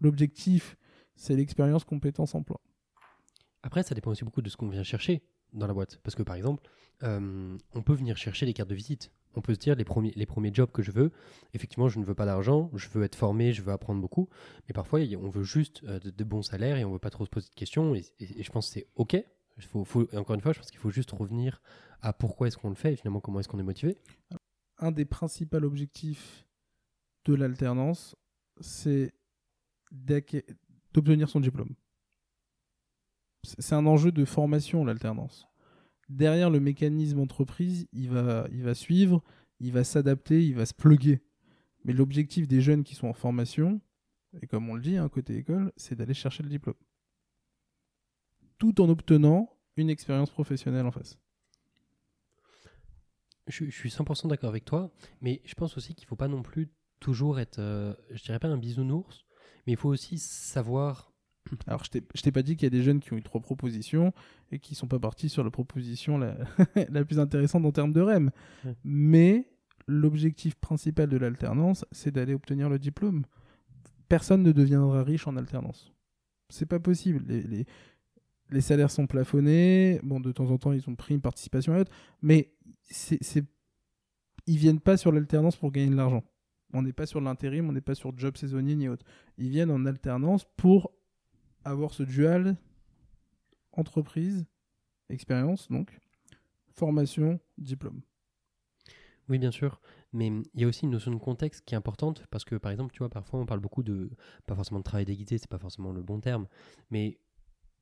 [0.00, 0.76] l'objectif
[1.16, 2.60] c'est l'expérience, compétence, emploi.
[3.66, 5.98] Après, ça dépend aussi beaucoup de ce qu'on vient chercher dans la boîte.
[6.04, 6.62] Parce que par exemple,
[7.02, 9.10] euh, on peut venir chercher les cartes de visite.
[9.34, 11.10] On peut se dire les premiers, les premiers jobs que je veux,
[11.52, 14.28] effectivement, je ne veux pas d'argent, je veux être formé, je veux apprendre beaucoup.
[14.68, 17.24] Mais parfois, on veut juste euh, de, bons salaires et on ne veut pas trop
[17.24, 17.96] se poser de questions.
[17.96, 19.16] Et, je pense que c'est OK.
[19.58, 21.60] Faut, encore une fois, je pense qu'il faut juste revenir
[22.02, 23.98] à pourquoi est-ce qu'on le fait et finalement comment est-ce qu'on est motivé.
[24.78, 26.46] Un des principaux objectifs
[27.24, 28.14] de l'alternance,
[28.60, 29.12] c'est
[30.92, 31.74] d'obtenir son diplôme
[33.58, 35.48] c'est un enjeu de formation, l'alternance.
[36.08, 39.22] Derrière le mécanisme entreprise, il va, suivre,
[39.60, 41.22] il va s'adapter, il va se pluguer.
[41.84, 43.80] Mais l'objectif des jeunes qui sont en formation,
[44.40, 46.76] et comme on le dit, hein, côté école, c'est d'aller chercher le diplôme.
[48.58, 51.18] Tout en obtenant une expérience professionnelle en face.
[53.46, 56.42] Je, suis 100% d'accord avec toi, mais je pense aussi qu'il ne faut pas non
[56.42, 59.24] plus toujours être, euh, je dirais pas un bisounours,
[59.66, 61.12] mais il faut aussi savoir
[61.66, 64.12] alors, je t'ai pas dit qu'il y a des jeunes qui ont eu trois propositions
[64.50, 66.36] et qui sont pas partis sur la proposition la,
[66.90, 68.30] la plus intéressante en termes de REM.
[68.84, 69.48] Mais
[69.86, 73.24] l'objectif principal de l'alternance, c'est d'aller obtenir le diplôme.
[74.08, 75.92] Personne ne deviendra riche en alternance.
[76.48, 77.24] C'est pas possible.
[77.26, 77.66] Les, les,
[78.50, 80.00] les, salaires sont plafonnés.
[80.02, 81.92] Bon, de temps en temps, ils ont pris une participation à autre.
[82.22, 83.44] Mais c'est,
[84.46, 86.22] ils viennent pas sur l'alternance pour gagner de l'argent.
[86.72, 89.04] On n'est pas sur l'intérim, on n'est pas sur job saisonnier ni autre.
[89.38, 90.92] Ils viennent en alternance pour
[91.66, 92.56] avoir ce dual
[93.72, 94.46] entreprise,
[95.10, 95.98] expérience, donc,
[96.70, 98.00] formation, diplôme.
[99.28, 99.80] Oui, bien sûr.
[100.12, 102.72] Mais il y a aussi une notion de contexte qui est importante parce que, par
[102.72, 104.10] exemple, tu vois, parfois on parle beaucoup de,
[104.46, 106.46] pas forcément de travail déguisé, c'est pas forcément le bon terme,
[106.90, 107.18] mais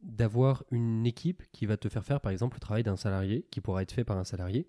[0.01, 3.61] d'avoir une équipe qui va te faire faire, par exemple, le travail d'un salarié, qui
[3.61, 4.66] pourra être fait par un salarié,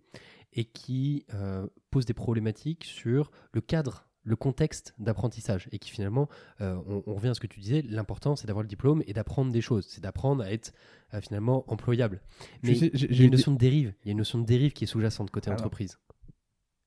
[0.53, 6.27] et qui euh, pose des problématiques sur le cadre le contexte d'apprentissage et qui finalement,
[6.59, 6.75] euh,
[7.07, 9.61] on, revient à ce que tu disais, l'important c'est d'avoir le diplôme et d'apprendre des
[9.61, 10.73] choses, c'est d'apprendre à être
[11.13, 12.21] euh, finalement employable.
[12.63, 14.73] Mais il y a une notion de dérive, il y a une notion de dérive
[14.73, 15.99] qui est sous-jacente côté entreprise.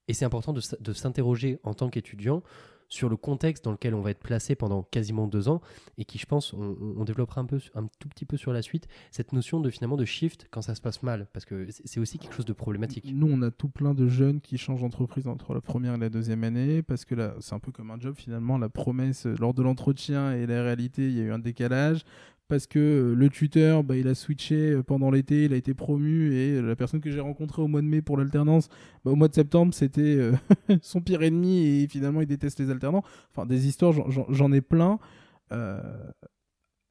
[0.08, 2.42] Et c'est important de, s- de s'interroger en tant qu'étudiant
[2.88, 5.60] sur le contexte dans lequel on va être placé pendant quasiment deux ans
[5.96, 8.88] et qui, je pense, on, développera un, peu, un tout petit peu sur la suite,
[9.10, 12.18] cette notion de finalement de shift quand ça se passe mal, parce que c'est aussi
[12.18, 13.10] quelque chose de problématique.
[13.12, 16.08] Nous, on a tout plein de jeunes qui changent d'entreprise entre la première et la
[16.08, 18.58] deuxième année parce que là, c'est un peu comme un job finalement.
[18.58, 22.04] La promesse lors de l'entretien et la réalité, il y a eu un décalage
[22.48, 25.74] parce que euh, le tuteur, bah, il a switché euh, pendant l'été, il a été
[25.74, 28.68] promu et euh, la personne que j'ai rencontrée au mois de mai pour l'alternance,
[29.04, 30.30] bah, au mois de septembre, c'était
[30.82, 33.04] son pire ennemi et finalement il déteste les alternants.
[33.30, 34.98] Enfin, des histoires, j'en- ai plein.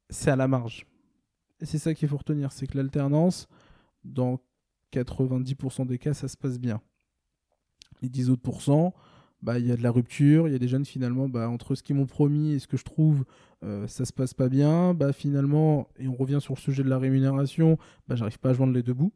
[0.09, 0.85] C'est à la marge.
[1.61, 3.47] C'est ça qu'il faut retenir, c'est que l'alternance,
[4.03, 4.39] dans
[4.93, 6.81] 90% des cas, ça se passe bien.
[8.01, 8.93] Les 10 autres pourcents,
[9.41, 11.75] bah, il y a de la rupture, il y a des jeunes finalement, bah, entre
[11.75, 13.23] ce qu'ils m'ont promis et ce que je trouve,
[13.63, 14.93] euh, ça se passe pas bien.
[14.93, 18.53] Bah, finalement, et on revient sur le sujet de la rémunération, bah, j'arrive pas à
[18.53, 19.13] joindre les deux bouts.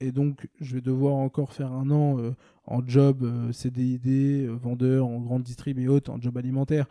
[0.00, 2.32] Et donc, je vais devoir encore faire un an euh,
[2.66, 6.86] en job euh, CDID, euh, vendeur en grande distrib et autres, en job alimentaire,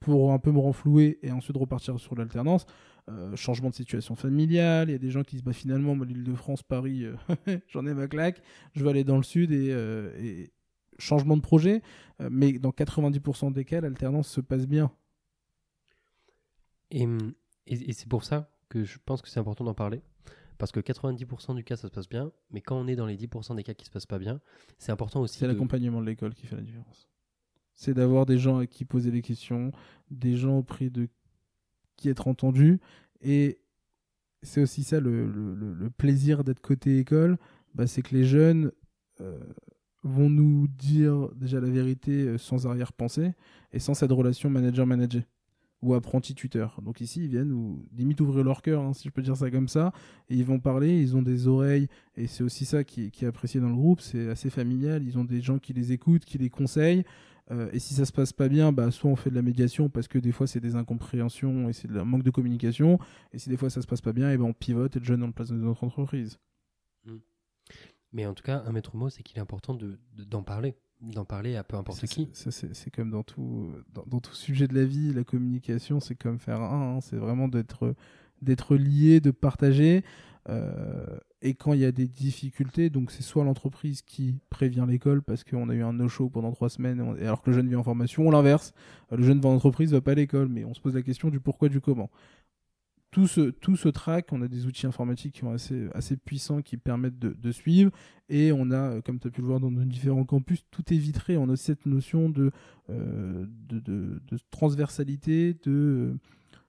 [0.00, 2.66] pour un peu me renflouer et ensuite repartir sur l'alternance.
[3.08, 5.94] Euh, changement de situation familiale, il y a des gens qui se disent bah, finalement,
[5.94, 7.04] l'île de France, Paris,
[7.68, 8.42] j'en ai ma claque,
[8.74, 10.50] je vais aller dans le sud et
[10.98, 11.82] changement de projet.
[12.20, 14.90] Euh, mais dans 90% des cas, l'alternance se passe bien.
[16.90, 17.32] Et, hum,
[17.66, 20.02] et- et c'est pour ça que je pense que c'est important d'en parler.
[20.58, 22.32] Parce que 90% du cas, ça se passe bien.
[22.50, 24.40] Mais quand on est dans les 10% des cas qui se passent pas bien,
[24.78, 25.38] c'est important aussi.
[25.38, 27.08] C'est de- l'accompagnement de l'école qui fait la différence.
[27.76, 29.70] C'est d'avoir des gens à qui poser les questions,
[30.10, 31.08] des gens auprès de
[31.96, 32.80] qui être entendus.
[33.20, 33.60] Et
[34.42, 37.38] c'est aussi ça le, le- le- le plaisir d'être côté école,
[37.74, 38.72] bah, c'est que les jeunes
[39.20, 39.38] euh,
[40.02, 43.32] vont nous dire déjà la vérité euh, sans arrière-pensée
[43.72, 45.22] et sans cette relation manager-manager
[45.82, 46.80] ou apprenti-tuteur.
[46.82, 49.50] Donc ici, ils viennent ou limite ouvrir leur cœur, hein, si je peux dire ça
[49.50, 49.92] comme ça,
[50.28, 53.60] et ils vont parler, ils ont des oreilles, et c'est aussi ça qui, est apprécié
[53.60, 56.50] dans le groupe, c'est assez familial, ils ont des gens qui les écoutent, qui les
[56.50, 57.04] conseillent,
[57.50, 59.88] euh, et si ça se passe pas bien, bah, soit on fait de la médiation
[59.88, 62.98] parce que des fois c'est des incompréhensions et c'est un manque de communication.
[63.32, 65.04] Et si des fois ça se passe pas bien, et ben on pivote et le
[65.04, 66.38] jeune le place dans notre entreprise.
[68.12, 70.74] Mais en tout cas, un maître mot, c'est qu'il est important de- de- d'en parler.
[71.00, 72.28] D'en parler à peu importe Ça, qui.
[72.32, 76.00] c'est- ça, c'est comme dans tout, dans, dans tout sujet de la vie, la communication,
[76.00, 76.96] c'est comme faire un.
[76.96, 77.00] hein.
[77.00, 77.94] c'est vraiment d'être
[78.40, 80.04] d'être lié, de partager.
[80.48, 85.22] euh, et quand il y a des difficultés, donc c'est soit l'entreprise qui prévient l'école
[85.22, 87.82] parce qu'on a eu un no-show pendant trois semaines, alors que le jeune vient en
[87.84, 88.72] formation, ou l'inverse,
[89.12, 91.28] le jeune va en entreprise, va pas à l'école, mais on se pose la question
[91.30, 92.10] du pourquoi, du comment.
[93.10, 96.60] Tout ce, tout ce track, on a des outils informatiques qui sont assez, assez puissants,
[96.60, 97.90] qui permettent de, suivre,
[98.28, 100.92] et on a, euh, comme tu as pu le voir dans nos différents campus, tout
[100.92, 102.50] est vitré, on a cette notion de,
[102.90, 106.14] euh, de transversalité, de euh,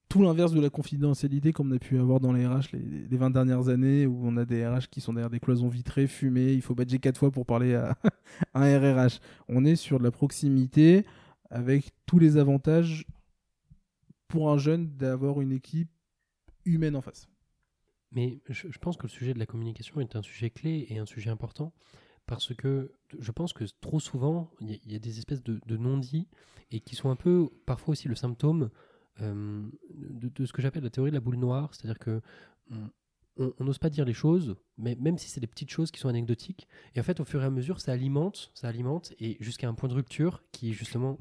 [0.07, 3.17] tout l'inverse de la confidentialité comme on a pu avoir dans les RH les, les
[3.17, 6.53] 20 dernières années, où on a des RH qui sont derrière des cloisons vitrées, fumées,
[6.53, 7.97] il faut badger quatre fois pour parler à
[8.53, 9.19] un RRH.
[9.49, 11.05] On est sur de la proximité,
[11.49, 13.05] avec tous les avantages
[14.27, 15.89] pour un jeune d'avoir une équipe
[16.65, 17.29] humaine en face.
[18.11, 20.97] Mais je, je pense que le sujet de la communication est un sujet clé et
[20.99, 21.73] un sujet important
[22.25, 25.43] parce que je pense que trop souvent, il y, a- il y a des espèces
[25.43, 26.27] de, de non-dits
[26.71, 28.69] et qui sont un peu parfois aussi le symptôme
[29.21, 32.21] euh, de, de ce que j'appelle la théorie de la boule noire, c'est-à-dire que
[33.37, 36.09] on- n'ose pas dire les choses, mais même si c'est des petites choses qui sont
[36.09, 39.67] anecdotiques, et en fait au fur et à mesure ça alimente, ça alimente, et jusqu'à
[39.69, 41.17] un point de rupture qui est justement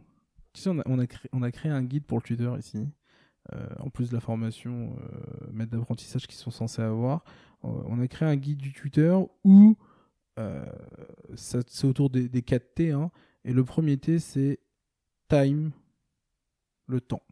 [0.53, 2.59] Tu sais, on a, on a, créé, on a créé un guide pour le tuteur
[2.59, 2.85] ici, euh,
[3.81, 7.25] en plus de la formation euh, maître d'apprentissage qu'ils sont censés avoir.
[7.65, 9.77] Euh, on a créé un guide du tuteur où
[10.39, 10.65] euh,
[11.35, 12.93] c'est autour des, des 4 T.
[12.93, 13.11] hein,
[13.45, 14.61] et le premier T, c'est
[15.29, 15.73] time,
[16.87, 17.23] le temps.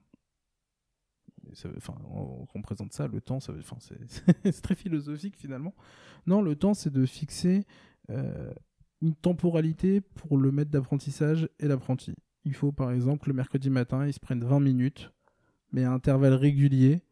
[1.77, 3.77] Enfin, on, on présente ça, le temps, ça enfin,
[4.45, 5.75] c'est très philosophique finalement.
[6.27, 7.65] Non, le temps, c'est de fixer
[8.11, 8.53] euh,
[9.01, 12.15] une temporalité pour le maître d'apprentissage et l'apprenti.
[12.45, 15.13] Il faut par exemple le mercredi matin, ils se prennent 20 minutes,
[15.73, 17.03] mais à intervalles réguliers,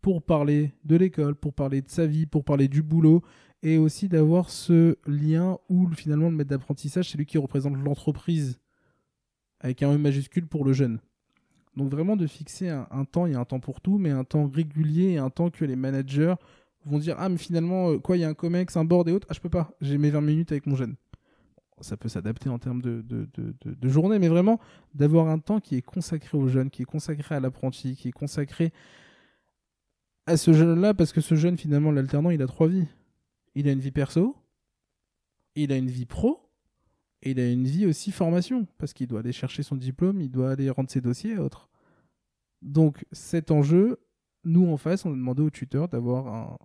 [0.00, 3.22] pour parler de l'école, pour parler de sa vie, pour parler du boulot,
[3.62, 8.60] et aussi d'avoir ce lien où finalement le maître d'apprentissage, c'est lui qui représente l'entreprise,
[9.60, 11.00] avec un E majuscule pour le jeune.
[11.76, 14.24] Donc vraiment de fixer un, temps, il y a un temps pour tout, mais un
[14.24, 16.34] temps régulier et un temps que les managers
[16.84, 19.12] vont dire Ah, mais finalement, euh, quoi, il y a un COMEX, un board et
[19.12, 20.96] autres, ah, je peux pas, j'ai mes 20 minutes avec mon jeune
[21.80, 23.28] ça peut s'adapter en termes de, de,
[23.64, 24.60] de, journée, mais vraiment
[24.94, 28.12] d'avoir un temps qui est consacré aux jeunes, qui est consacré à l'apprenti, qui est
[28.12, 28.72] consacré
[30.26, 32.86] à ce jeune-là, parce que ce jeune, finalement, l'alternant, il a trois vies.
[33.54, 34.36] Il a une vie perso,
[35.54, 36.40] il a une vie pro,
[37.22, 40.30] et il a une vie aussi formation, parce qu'il doit aller chercher son diplôme, il
[40.30, 41.68] doit aller rendre ses dossiers et autres.
[42.62, 44.00] Donc cet enjeu,
[44.44, 46.58] nous en face, on a demandé au tuteur d'avoir un,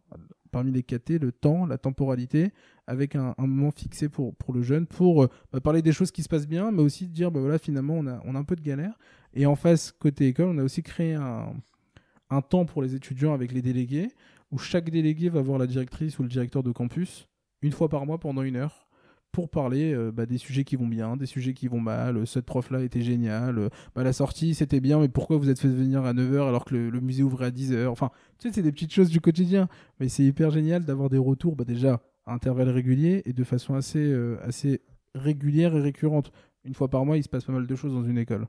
[0.52, 2.52] parmi les 4T, le temps, la temporalité,
[2.88, 6.30] avec un, moment fixé pour, le jeune, pour euh, bah, parler des choses qui se
[6.30, 8.98] passent bien, mais aussi dire, bah voilà, finalement, on a, un peu de galère.
[9.34, 13.52] Et en face, côté école, on a aussi créé un temps pour les étudiants avec
[13.52, 14.10] les délégués,
[14.52, 17.28] où chaque délégué va voir la directrice ou le directeur de campus
[17.62, 18.89] une fois par mois pendant une heure
[19.32, 22.18] pour parler euh, bah, des sujets qui vont bien, des sujets qui vont mal.
[22.18, 23.58] Euh, ce prof-là était génial.
[23.60, 26.66] Euh, bah, la sortie, c'était bien, mais pourquoi vous êtes fait venir à 9h alors
[26.66, 29.70] que le, musée ouvrait à 10h Enfin, tu sais, c'est des petites choses du quotidien.
[30.00, 33.76] Mais c'est hyper génial d'avoir des retours, bah, déjà, à intervalles réguliers et de façon
[33.76, 34.82] assez, assez
[35.16, 36.32] régulière et récurrente.
[36.64, 38.48] Une fois par mois, il se passe pas mal de choses dans une école.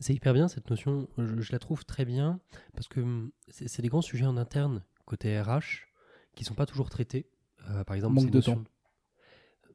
[0.00, 2.38] C'est hyper bien cette notion, je, la trouve très bien
[2.74, 5.88] parce que hum, c'est des grands sujets en interne côté RH
[6.36, 7.26] qui sont pas toujours traités.
[7.84, 8.62] par exemple, manque de temps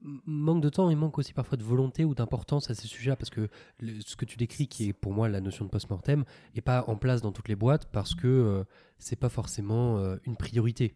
[0.03, 3.29] manque de temps et manque aussi parfois de volonté ou d'importance à ces sujets parce
[3.29, 3.47] que
[3.79, 6.95] ce que tu décris, qui est pour moi la notion de post-mortem, n'est pas en
[6.95, 8.63] place dans toutes les boîtes parce que euh,
[8.97, 10.95] c'est pas forcément euh, une priorité.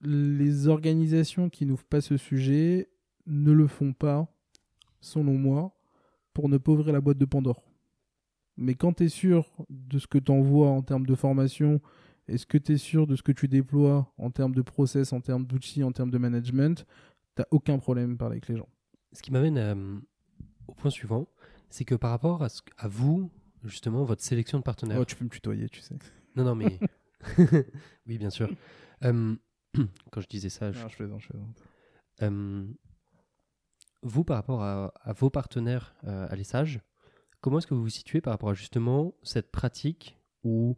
[0.00, 2.90] Les organisations qui n'ouvrent pas ce sujet
[3.26, 4.28] ne le font pas,
[5.00, 5.76] selon moi,
[6.34, 7.62] pour ne pas ouvrir la boîte de Pandore.
[8.56, 11.80] Mais quand tu es sûr de ce que tu envoies en termes de formation,
[12.28, 15.20] est-ce que tu es sûr de ce que tu déploies en termes de process, en
[15.20, 16.86] termes d'outils, en termes de management,
[17.36, 18.68] t'as aucun problème à parler avec les gens.
[19.12, 19.98] Ce qui m'amène euh,
[20.66, 21.28] au point suivant,
[21.70, 23.30] c'est que par rapport à, à, vous,
[23.62, 24.98] justement, votre sélection de partenaires.
[25.00, 25.96] Oh, tu peux me tutoyer, tu sais.
[26.34, 26.78] Non, non, mais.
[28.06, 28.50] oui, bien sûr.
[29.04, 29.36] Euh,
[30.10, 30.72] quand je disais ça.
[30.72, 31.62] Je, non, je plaisante, je plaisante.
[32.22, 32.66] Euh,
[34.02, 36.80] vous, par rapport à, vos partenaires à l'ESSAGE,
[37.40, 40.76] comment est-ce que vous vous situez par rapport à justement cette pratique où,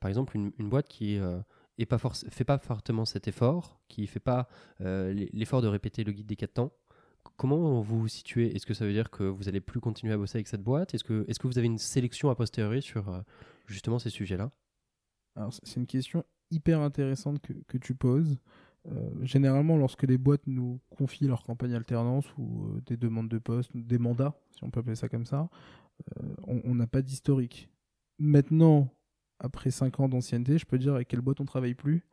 [0.00, 1.22] par exemple, une, une boîte qui est
[1.78, 4.48] et pas fait pas fortement cet effort, qui fait pas
[4.80, 6.72] euh, l'effort de répéter le guide des quatre temps,
[7.36, 8.54] comment vous vous situez?
[8.54, 10.94] Est-ce que ça veut dire que vous allez plus continuer à bosser avec cette boîte?
[10.94, 13.20] Est-ce que, est que vous avez une sélection a posteriori sur euh,
[13.66, 14.50] justement ces sujets-là?
[15.64, 18.38] C'est une question hyper intéressante que, tu poses.
[18.86, 23.70] Euh, généralement, lorsque les boîtes nous confient leur campagne alternance ou des demandes de poste,
[23.74, 25.50] des mandats, si on peut appeler ça comme ça,
[26.46, 27.68] on n'a pas d'historique.
[28.18, 28.88] Maintenant,
[29.38, 32.06] après 5 ans d'ancienneté, je peux dire avec quelle boîte on travaille plus.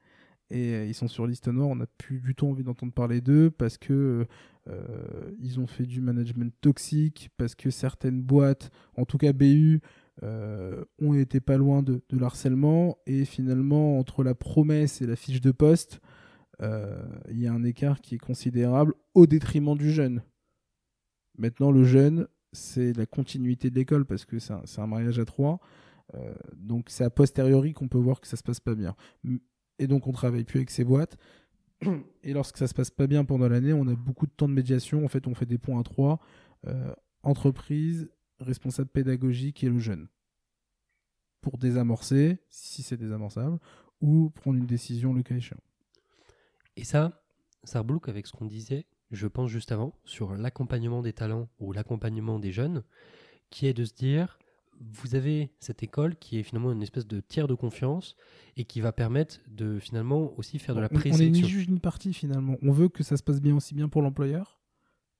[0.49, 3.21] Et euh, ils sont sur liste noire, on n'a plus du tout envie d'entendre parler
[3.21, 4.27] d'eux parce que
[4.67, 9.81] euh, ils ont fait du management toxique, parce que certaines boîtes, en tout cas BU,
[10.21, 12.97] euh, ont été pas loin de, de l'harcèlement.
[13.07, 15.99] Et finalement, entre la promesse et la fiche de poste,
[17.29, 20.21] il y a un écart qui est considérable au détriment du jeune.
[21.37, 25.59] Maintenant, le jeune, c'est la continuité de l'école parce que c'est un, mariage à trois.
[26.15, 28.95] Euh, donc c'est a posteriori qu'on peut voir que ça se passe pas bien.
[29.79, 31.17] Et donc on travaille plus avec ces boîtes.
[32.23, 34.53] Et lorsque ça se passe pas bien pendant l'année, on a beaucoup de temps de
[34.53, 35.03] médiation.
[35.03, 36.19] En fait, on fait des points à trois
[36.67, 40.07] euh, entreprise, responsable pédagogique et le jeune.
[41.41, 43.59] Pour désamorcer, si c'est désamorçable,
[44.01, 45.59] ou prendre une décision le cas échéant.
[46.75, 47.23] Et ça,
[47.63, 51.71] ça reboucle avec ce qu'on disait, je pense juste avant, sur l'accompagnement des talents ou
[51.71, 52.83] l'accompagnement des jeunes,
[53.49, 54.39] qui est de se dire,
[54.91, 58.15] vous avez cette école qui est finalement une espèce de tiers de confiance
[58.57, 61.25] et qui va permettre de finalement aussi faire de la présélection.
[61.25, 62.57] On est ni juge ni partie finalement.
[62.61, 64.59] On veut que ça se passe bien aussi bien pour l'employeur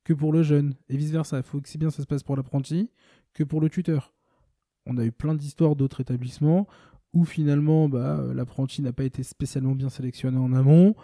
[0.04, 1.38] que pour le jeune et vice versa.
[1.38, 2.89] Il faut que si bien ça se passe pour l'apprenti
[3.34, 4.13] que pour le tuteur.
[4.86, 6.67] On a eu plein d'histoires d'autres établissements
[7.13, 10.95] où finalement bah, l'apprenti n'a pas été spécialement bien sélectionné en amont.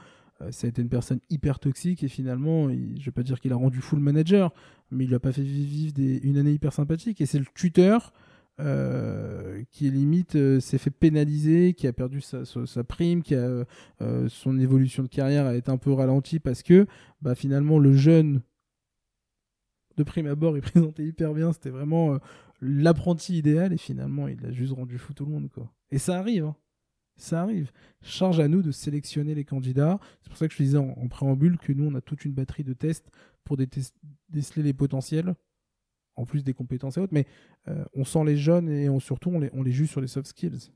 [0.42, 3.40] Euh, ça a été une personne hyper toxique et finalement, je ne vais pas dire
[3.40, 4.54] qu'il a rendu fou le manager,
[4.92, 7.22] mais il lui a pas fait vivre une année hyper sympathique.
[7.22, 8.12] Et c'est le tuteur
[8.60, 13.66] euh, qui limite euh, s'est fait pénaliser, qui a perdu sa, prime, qui a
[14.02, 16.86] euh, son évolution de carrière a été un peu ralentie parce que
[17.22, 18.42] bah, finalement le jeune
[19.96, 22.20] de prime abord il présentait hyper bien, c'était vraiment
[22.60, 25.72] l'apprenti idéal et finalement il a juste rendu fou tout le monde quoi.
[25.92, 26.56] Et ça arrive, hein.
[27.16, 27.72] ça arrive.
[28.02, 30.00] Charge à nous de sélectionner les candidats.
[30.22, 32.34] C'est pour ça que je disais en, en, préambule que nous on a toute une
[32.34, 33.10] batterie de tests
[33.46, 35.34] pour déceler les potentiels
[36.20, 37.26] en plus des compétences et autres, mais
[37.68, 40.72] euh, on sent les jeunes et on, surtout on les, juge sur les soft skills.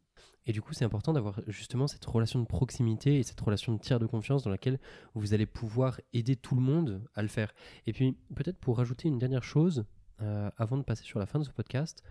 [0.46, 3.80] Et du coup, c'est important d'avoir justement cette relation de proximité et cette relation de
[3.80, 4.80] tiers de confiance dans laquelle
[5.16, 7.54] vous allez pouvoir aider tout le monde à le faire.
[7.88, 9.86] Et puis, peut-être pour rajouter une dernière chose,
[10.22, 12.04] euh, avant de passer sur la fin de ce podcast,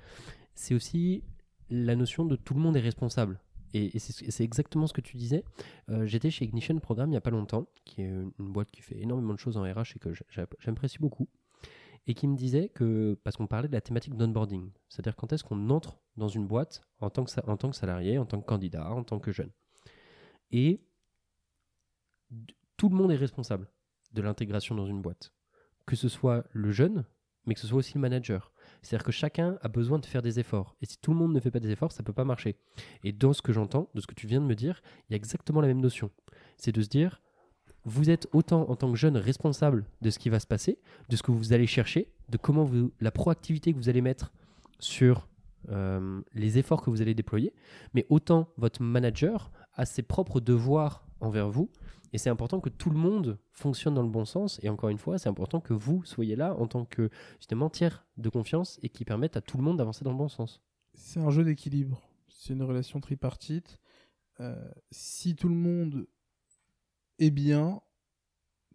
[0.55, 1.25] c'est aussi
[1.71, 3.41] la notion de tout le monde est responsable.
[3.75, 5.45] Et, c'est exactement ce que tu disais.
[5.89, 8.83] Euh, j'étais chez Ignition Programme il n'y a pas longtemps, qui est une boîte qui
[8.83, 10.13] fait énormément de choses en RH et que
[10.59, 11.29] j'apprécie beaucoup
[12.07, 15.45] et qui me disait que, parce qu'on parlait de la thématique d'onboarding, c'est-à-dire quand est-ce
[15.45, 18.47] qu'on entre dans une boîte en tant, que, en tant que salarié, en tant que
[18.47, 19.51] candidat, en tant que jeune.
[20.51, 20.81] Et
[22.77, 23.71] tout le monde est responsable
[24.13, 25.33] de l'intégration dans une boîte.
[25.87, 27.05] Que ce soit le jeune,
[27.47, 28.53] mais que ce soit aussi le manager.
[28.83, 30.77] C'est-à-dire que chacun a besoin de faire des efforts.
[30.81, 32.57] Et si tout le monde ne fait pas des efforts, ça ne peut pas marcher.
[33.05, 35.15] Et dans ce que j'entends, de ce que tu viens de me dire, il y
[35.15, 36.11] a exactement la même notion.
[36.57, 37.21] c'est de se dire,
[37.85, 40.79] vous êtes autant en tant que jeune responsable de ce qui va se passer,
[41.09, 44.33] de ce que vous allez chercher, de comment vous, la proactivité que vous allez mettre
[44.79, 45.29] sur
[45.69, 47.55] euh, les efforts que vous allez déployer,
[47.95, 51.71] mais autant votre manager a ses propres devoirs envers vous.
[52.13, 54.61] Et c'est important que tout le monde fonctionne dans le bon sens.
[54.63, 57.09] Et encore une fois, c'est important que vous soyez là en tant que
[57.39, 60.29] justement tiers de confiance et qui permettent à tout le monde d'avancer dans le bon
[60.29, 60.61] sens.
[60.95, 62.03] C'est un jeu d'équilibre.
[62.29, 63.79] C'est une relation tripartite.
[64.41, 66.07] Euh, si tout le monde
[67.23, 67.81] est bien,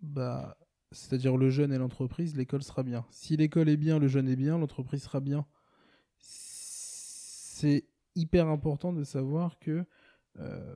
[0.02, 0.58] bah,
[0.92, 3.06] c'est-à-dire le jeune et l'entreprise, l'école sera bien.
[3.12, 5.46] Si l'école est bien, le jeune est bien, l'entreprise sera bien.
[6.20, 7.86] C'est
[8.16, 9.86] hyper important de savoir que
[10.40, 10.76] euh,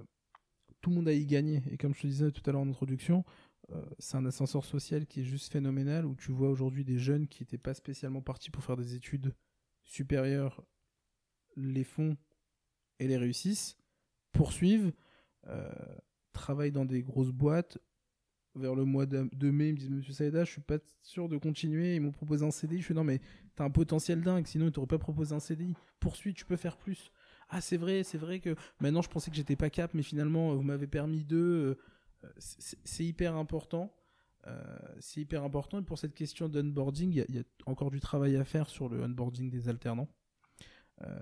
[0.81, 1.63] tout le monde a y gagné.
[1.71, 3.23] Et comme je te disais tout à l'heure en introduction,
[3.71, 7.27] euh, c'est un ascenseur social qui est juste phénoménal, où tu vois aujourd'hui des jeunes
[7.27, 9.33] qui n'étaient pas spécialement partis pour faire des études
[9.83, 10.63] supérieures,
[11.55, 12.17] les font
[12.99, 13.77] et les réussissent,
[14.33, 14.91] poursuivent,
[15.47, 15.71] euh,
[16.33, 17.77] travaillent dans des grosses boîtes.
[18.55, 21.37] Vers le mois de, mai, ils me disent Monsieur Saïda, je suis pas sûr de
[21.37, 21.95] continuer.
[21.95, 22.79] Ils m'ont proposé un CDI.
[22.79, 23.21] Je suis non, mais
[23.55, 25.73] t'as un potentiel dingue, sinon ils t'auraient pas proposé un CDI.
[26.01, 27.11] Poursuis, tu peux faire plus
[27.51, 30.55] ah c'est vrai, c'est vrai que maintenant je pensais que j'étais pas cap, mais finalement
[30.55, 31.77] vous m'avez permis de.
[32.23, 33.93] Euh, c'est hyper important.
[34.47, 34.63] Euh,
[34.99, 35.79] c'est hyper important.
[35.79, 39.03] Et pour cette question d'onboarding, il y, a encore du travail à faire sur le
[39.03, 40.07] onboarding des alternants.
[41.01, 41.19] Euh,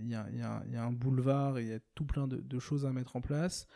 [0.00, 3.16] il y, a un boulevard et il y a tout plein de, choses à mettre
[3.16, 3.66] en place.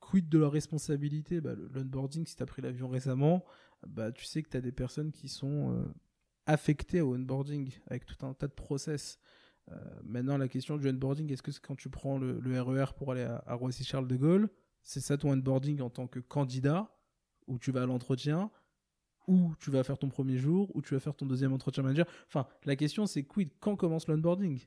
[0.00, 1.40] Quid de leur responsabilité?
[1.40, 3.44] Bah, L'onboarding, si tu as pris l'avion récemment,
[3.86, 5.92] bah, tu sais que tu as des personnes qui sont
[6.46, 9.18] affectées au onboarding avec tout un tas de process.
[9.70, 13.12] Euh, maintenant, la question du onboarding, est-ce que quand tu prends le, RER e pour
[13.12, 14.50] aller à, Roissy-Charles de Gaulle,
[14.82, 16.96] c'est ça ton onboarding en tant que candidat,
[17.46, 18.50] où tu vas à l'entretien,
[19.26, 22.06] ou tu vas faire ton premier jour, ou tu vas faire ton deuxième entretien manager?
[22.26, 24.60] Enfin, la question c'est quid, quand commence l'onboarding?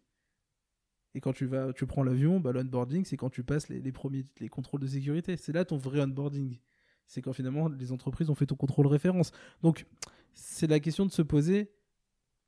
[1.15, 4.25] Et quand tu vas, tu prends l'avion, bah, l'onboarding c'est quand tu passes les, premiers
[4.39, 5.37] les contrôles de sécurité.
[5.37, 6.57] C'est là ton vrai onboarding.
[7.05, 9.31] C'est quand finalement les entreprises ont fait ton contrôle référence.
[9.61, 9.85] Donc,
[10.33, 11.71] c'est la question de se poser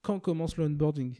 [0.02, 1.16] quand commence l'onboarding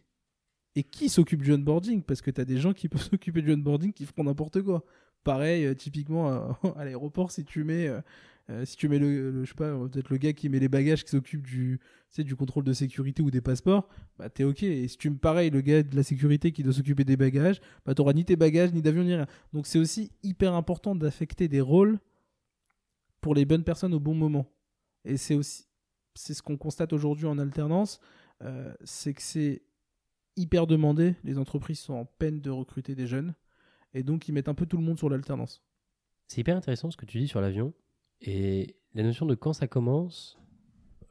[0.76, 2.04] et qui s'occupe du onboarding?
[2.04, 4.84] Parce que tu as des gens qui peuvent s'occuper du onboarding qui feront n'importe quoi.
[5.26, 8.00] Pareil, euh, typiquement à l'aéroport, si tu mets, euh,
[8.52, 11.04] euh, si tu mets le, je sais pas, peut-être le gars qui met les bagages,
[11.04, 11.80] qui s'occupe du,
[12.16, 14.62] du contrôle de sécurité ou des passeports, bah t'es ok.
[14.62, 17.60] Et si tu me pareil, le gars de la sécurité qui doit s'occuper des bagages,
[17.88, 19.26] bah t'auras ni tes bagages, ni d'avion, ni rien.
[19.52, 21.98] Donc c'est aussi hyper important d'affecter des rôles
[23.20, 24.46] pour les bonnes personnes au bon moment.
[25.06, 25.66] Et c'est aussi,
[26.14, 28.00] c'est ce qu'on constate aujourd'hui en alternance,
[28.84, 29.64] c'est que c'est
[30.36, 31.16] hyper demandé.
[31.24, 33.34] Les entreprises sont en peine de recruter des jeunes.
[33.96, 35.64] Et donc, ils mettent un peu tout le monde sur l'alternance.
[36.28, 37.74] C'est hyper intéressant ce que tu dis sur l'avion.
[38.22, 40.38] Et la notion de quand ça commence,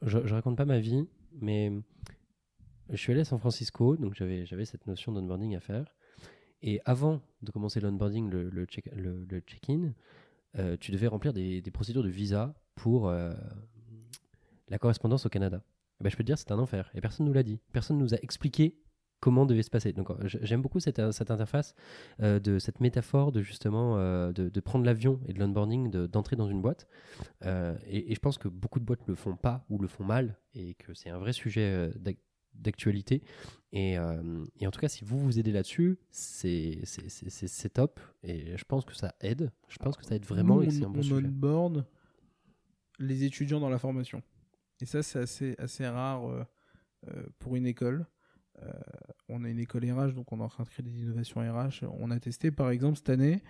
[0.01, 1.71] je, je raconte pas ma vie, mais
[2.89, 5.95] je suis allé à San Francisco, donc j'avais, j'avais cette notion d'onboarding à faire.
[6.61, 9.25] Et avant de commencer l'onboarding, le, check, le,
[9.69, 9.93] in
[10.57, 13.33] euh, tu devais remplir des, procédures de visa pour euh,
[14.69, 15.63] la correspondance au Canada.
[16.01, 16.91] Ben, je peux te dire, c'est un enfer.
[16.93, 17.59] Et personne nous l'a dit.
[17.71, 18.77] Personne nous a expliqué
[19.25, 19.91] comment devait se passer.
[19.91, 21.73] Donc euh, j'aime beaucoup cette, euh, cette interface,
[22.21, 26.61] euh, de cette métaphore de justement de, prendre l'avion et de l'onboarding, d'entrer dans une
[26.61, 26.87] boîte.
[27.43, 30.75] Et, je pense que beaucoup de boîtes le font pas ou le font mal et
[30.75, 31.91] que c'est un vrai sujet
[32.53, 33.23] d'actualité.
[33.73, 36.83] Et, en tout cas, si vous vous aidez là-dessus, c'est
[37.73, 37.99] top.
[38.21, 39.51] Et je pense que ça aide.
[39.69, 40.61] Je pense que ça aide vraiment.
[40.61, 41.85] et c'est un bon on onboard
[42.99, 44.21] les étudiants dans la formation.
[44.81, 46.47] Et ça, c'est assez, assez rare
[47.39, 48.05] pour une école.
[48.63, 48.71] Euh,
[49.27, 51.85] on a une école RH, donc on est en train de créer des innovations RH.
[51.99, 53.41] On a testé, par exemple, cette année,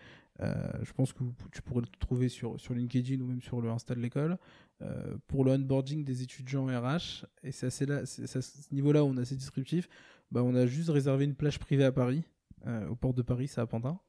[0.42, 0.54] euh,
[0.84, 4.00] je pense que tu pourrais le trouver sur, LinkedIn ou même sur le Insta de
[4.00, 4.38] l'école,
[4.82, 7.26] euh, pour le onboarding des étudiants RH.
[7.44, 9.88] Et c'est à ce niveau-là où on est assez descriptif.
[10.32, 12.24] Bah, on a juste réservé une plage privée à Paris,
[12.90, 14.00] aux portes de Paris, c'est à Pantin.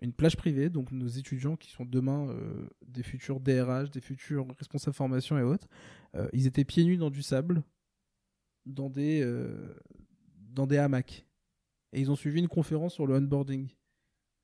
[0.00, 2.34] Une plage privée, donc nos étudiants qui sont demain
[2.84, 5.68] des futurs DRH, des futurs responsables formation et autres,
[6.32, 7.62] ils étaient pieds nus dans du sable,
[8.66, 9.22] dans des,
[10.52, 11.26] dans des hamacs.
[11.92, 13.68] Et ils ont suivi une conférence sur le onboarding.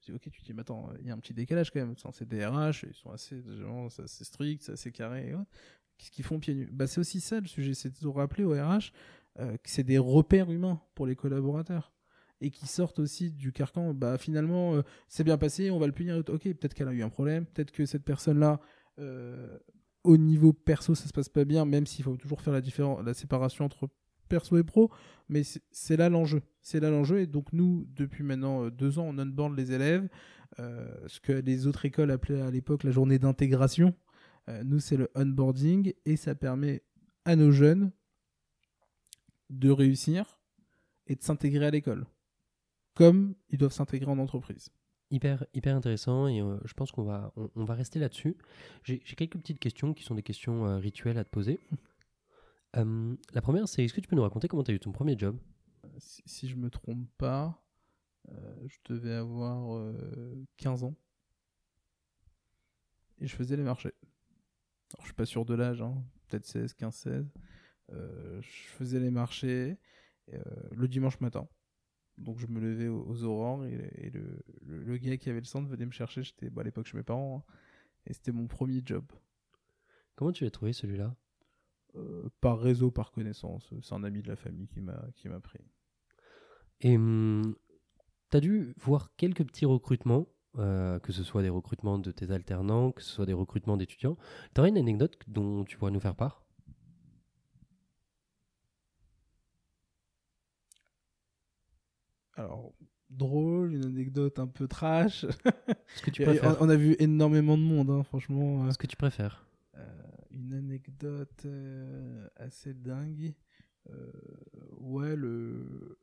[0.03, 1.95] Dis, ok, tu te dis, mais attends, il y a un petit décalage quand même.
[2.13, 3.43] C'est des RH, ils sont assez,
[3.99, 5.35] assez stricts, assez carrés.
[5.97, 6.69] Qu'est-ce qu'ils font pieds nus?
[6.73, 8.93] Bah, C'est aussi ça le sujet, c'est de rappeler au RH
[9.41, 11.93] euh, que c'est des repères humains pour les collaborateurs.
[12.41, 15.93] Et qui sortent aussi du carcan, bah finalement, euh, c'est bien passé, on va le
[15.93, 16.19] punir.
[16.29, 18.61] Ok, peut-être qu'elle a eu un problème, peut-être que cette personne-là,
[19.01, 19.59] euh,
[20.05, 22.61] au niveau perso, ça se passe pas bien, même s'il faut toujours faire la,
[23.03, 23.89] la séparation entre
[24.29, 24.91] perso et pro,
[25.29, 26.43] mais c'est là l'enjeu.
[26.63, 27.21] C'est là l'enjeu.
[27.21, 30.09] Et donc, nous, depuis maintenant euh, deux ans, on onboard les élèves,
[30.61, 33.95] euh, ce que les autres écoles appelaient à l'époque la journée d'intégration.
[34.49, 36.83] Euh, nous, c'est le onboarding et ça permet
[37.25, 37.93] à nos jeunes
[39.51, 40.39] de réussir
[41.07, 42.07] et de s'intégrer à l'école,
[42.95, 44.71] comme ils doivent s'intégrer en entreprise.
[45.11, 48.37] Hyper, hyper intéressant et euh, je pense qu'on va, on, on va rester là-dessus.
[48.85, 51.59] J'ai j'ai quelques petites questions qui sont des questions euh, rituelles à te poser.
[52.77, 54.93] Euh, la première, c'est est-ce que tu peux nous raconter comment tu as eu ton
[54.93, 55.39] premier job?
[55.99, 57.61] Si, si je me trompe pas,
[58.31, 60.95] euh, je devais avoir euh, 15 ans.
[63.21, 63.93] Et je faisais les marchés.
[64.95, 67.33] Alors, je suis pas sûr de l'âge, hein, peut-être 16, 15, 16.
[67.93, 69.79] Euh, je faisais les marchés
[70.33, 70.41] euh,
[70.73, 71.49] le dimanche matin.
[72.19, 75.41] Donc je me levais aux, aux aurores et, et le, le- le gars qui avait
[75.41, 76.23] le centre venait me chercher.
[76.23, 77.45] J'étais bah, à l'époque chez mes parents.
[77.49, 77.53] hein,
[78.07, 79.05] et c'était mon premier job.
[80.17, 81.15] Comment tu l'as trouvé celui-là?
[81.97, 83.73] Euh, par réseau, par connaissance.
[83.83, 85.61] C'est un ami de la famille qui m'a qui m'a pris.
[86.81, 90.27] Et tu as dû voir quelques petits recrutements,
[90.59, 94.17] euh, que ce soit des recrutements de tes alternants, que ce soit des recrutements d'étudiants.
[94.55, 96.45] Tu aurais une anecdote dont tu pourrais nous faire part?
[102.35, 102.73] Alors,
[103.11, 105.27] drôle, une anecdote un peu trash.
[105.97, 106.57] Ce que tu préfères.
[106.61, 108.67] on, a vu énormément de monde, hein, franchement.
[108.67, 109.48] euh, Ce que tu préfères.
[110.39, 113.35] Une anecdote euh, assez dingue.
[113.91, 114.13] Euh,
[114.79, 115.99] ouais, le,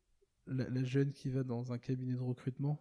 [0.47, 2.79] la, jeune qui va dans un cabinet de recrutement.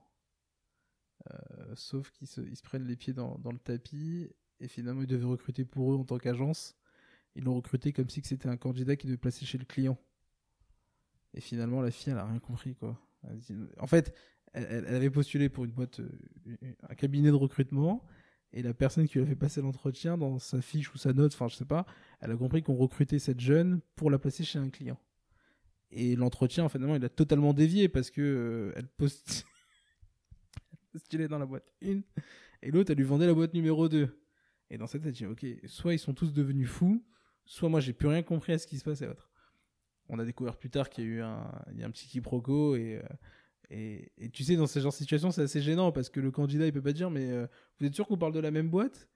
[1.30, 4.30] Euh, sauf qu'ils se, prennent les pieds dans, le tapis.
[4.60, 6.76] Et finalement, ils devaient recruter pour eux en tant qu'agence.
[7.34, 9.98] Ils l'ont recruté comme si c'était un candidat qui devait placer chez le client.
[11.34, 13.00] Et finalement, la fille, elle a rien compris, quoi.
[13.78, 14.14] En fait,
[14.52, 16.00] elle, elle- avait postulé pour une boîte,
[16.88, 18.06] un cabinet de recrutement.
[18.56, 21.34] Et la personne qui lui a fait passer l'entretien, dans sa fiche ou sa note,
[21.34, 21.86] enfin je sais pas,
[22.20, 24.98] elle a compris qu'on recrutait cette jeune pour la placer chez un client.
[25.90, 29.44] Et l'entretien, finalement, il a totalement dévié parce que euh, elle post-
[30.92, 32.00] postulait dans la boîte 1
[32.62, 34.08] et l'autre, elle lui vendait la boîte numéro 2.
[34.70, 37.04] Et dans cette tête, j'ai ok, soit ils sont tous devenus fous,
[37.44, 39.30] soit moi j'ai plus rien compris à ce qui se passe et autres.
[40.08, 42.06] On a découvert plus tard qu'il y a eu un, il y a un petit
[42.06, 43.02] quiproquo et, euh,
[43.70, 46.66] et, tu sais, dans ce genre de situation, c'est assez gênant parce que le candidat,
[46.66, 47.46] il peut pas dire, mais euh,
[47.78, 49.08] vous êtes sûr qu'on parle de la même boîte?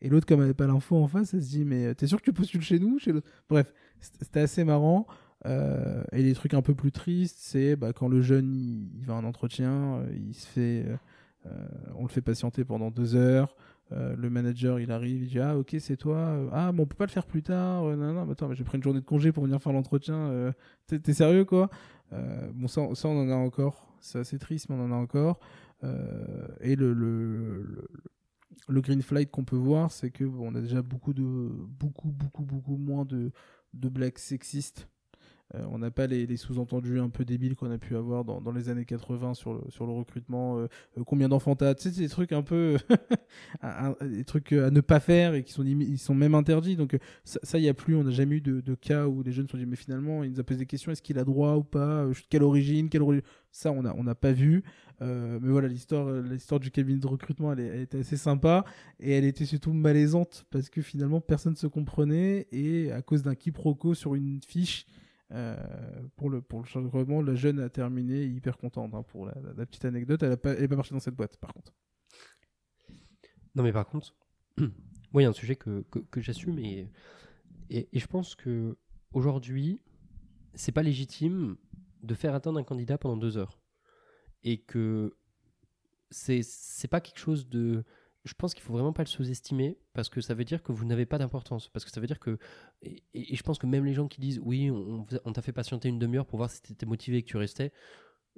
[0.00, 2.06] Et l'autre, comme elle n'avait pas l'info en face, elle se dit, mais euh, t'es
[2.06, 3.12] sûr que tu postules chez nous chez
[3.48, 5.06] Bref, c'était assez marrant.
[5.46, 9.14] Euh, et les trucs un peu plus tristes, c'est bah, quand le jeune il, va
[9.14, 10.86] à un entretien, il se fait,
[11.96, 13.54] on le fait patienter pendant deux heures.
[13.90, 17.04] le manager il arrive, il dit ah ok c'est toi, ah mais on peut pas
[17.04, 19.44] le faire plus tard, non non mais attends j'ai pris une journée de congé pour
[19.44, 20.54] venir faire l'entretien,
[20.86, 21.68] t'es sérieux quoi?
[22.54, 25.40] Bon ça on en a encore, c'est assez triste mais on en a encore.
[25.82, 27.88] Euh, et le,
[28.68, 32.76] green flight qu'on peut voir, c'est que on a déjà beaucoup de beaucoup beaucoup beaucoup
[32.76, 33.32] moins de
[33.72, 34.88] de blagues sexistes.
[35.54, 38.70] Euh, on n'a pas les, sous-entendus un peu débiles qu'on a pu avoir dans, les
[38.70, 40.58] années 80 sur le, recrutement.
[40.58, 40.68] euh,
[40.98, 42.78] euh, combien d'enfants t'as des trucs un peu.
[44.02, 46.76] des trucs à ne pas faire et qui sont, ils sont même interdits.
[46.76, 47.94] Donc, ça, il n'y a plus.
[47.94, 50.30] On n'a jamais eu de, cas où les jeunes se sont dit, mais finalement, il
[50.32, 53.24] nous a posé des questions est-ce qu'il a droit ou pas Quelle origine quelle origine?
[53.50, 54.64] Ça, on n'a on pas vu.
[55.00, 58.64] Mais voilà, l'histoire l'histoire du cabinet de recrutement, elle était assez sympa.
[58.98, 62.46] Et elle était surtout malaisante parce que finalement, personne ne se comprenait.
[62.50, 64.86] Et à cause d'un quiproquo sur une fiche.
[65.34, 65.56] Euh,
[66.16, 69.84] pour le pour le changement, la jeune a terminé hyper contente hein, pour la, petite
[69.84, 70.22] anecdote.
[70.22, 71.74] Elle n'est pas, partie dans cette boîte, par contre.
[73.54, 74.14] Non, mais par contre,
[74.58, 76.90] moi, il y a un sujet que, que, que j'assume et,
[77.70, 78.76] et, et je pense que
[79.12, 79.80] aujourd'hui,
[80.54, 81.56] c'est pas légitime
[82.02, 83.58] de faire attendre un candidat pendant deux heures.
[84.42, 85.16] Et que
[86.10, 87.84] c'est c'est pas quelque chose de.
[88.24, 90.86] Je pense qu'il faut vraiment pas le sous-estimer parce que ça veut dire que vous
[90.86, 91.68] n'avez pas d'importance.
[91.68, 92.38] Parce que ça veut dire que.
[92.82, 95.88] Et, je pense que même les gens qui disent oui, on, on t'a fait patienter
[95.88, 97.72] une demi-heure pour voir si tu étais motivé et que tu restais,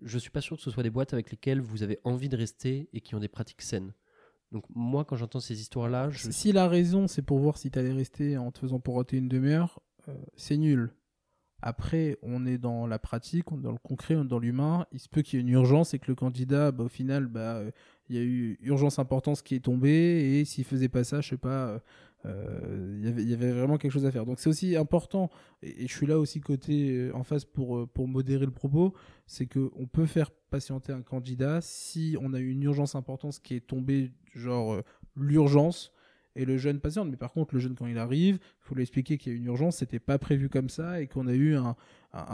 [0.02, 2.36] je suis pas sûr que ce soit des boîtes avec lesquelles vous avez envie de
[2.36, 3.92] rester et qui ont des pratiques saines.
[4.52, 6.30] Donc moi, quand j'entends ces histoires-là, je...
[6.30, 9.80] S'il a raison, c'est pour voir si t'allais rester en te faisant poireauter une demi-heure,
[10.08, 10.94] euh, c'est nul.
[11.62, 14.86] Après, on est dans la pratique, on est dans le concret, on est dans l'humain.
[14.92, 17.26] Il se peut qu'il y ait une urgence et que le candidat, bah, au final,
[17.26, 17.62] bah,
[18.08, 21.30] il y a eu urgence importance qui est tombée et s'il faisait pas ça, je
[21.30, 21.80] sais pas,
[22.24, 24.26] euh, il y avait- vraiment quelque chose à faire.
[24.26, 25.30] Donc c'est aussi important,
[25.62, 28.94] et, je suis là aussi côté euh, en face pour, euh, pour modérer le propos,
[29.26, 33.54] c'est qu'on peut faire patienter un candidat si on a eu une urgence importante qui
[33.54, 34.82] est tombée, genre
[35.16, 35.92] l'urgence,
[36.36, 37.08] et le jeune patiente.
[37.10, 39.38] Mais par contre, le jeune, quand il arrive, il faut lui expliquer qu'il y a
[39.38, 41.74] une urgence, c'était pas prévu comme ça, et qu'on a eu un,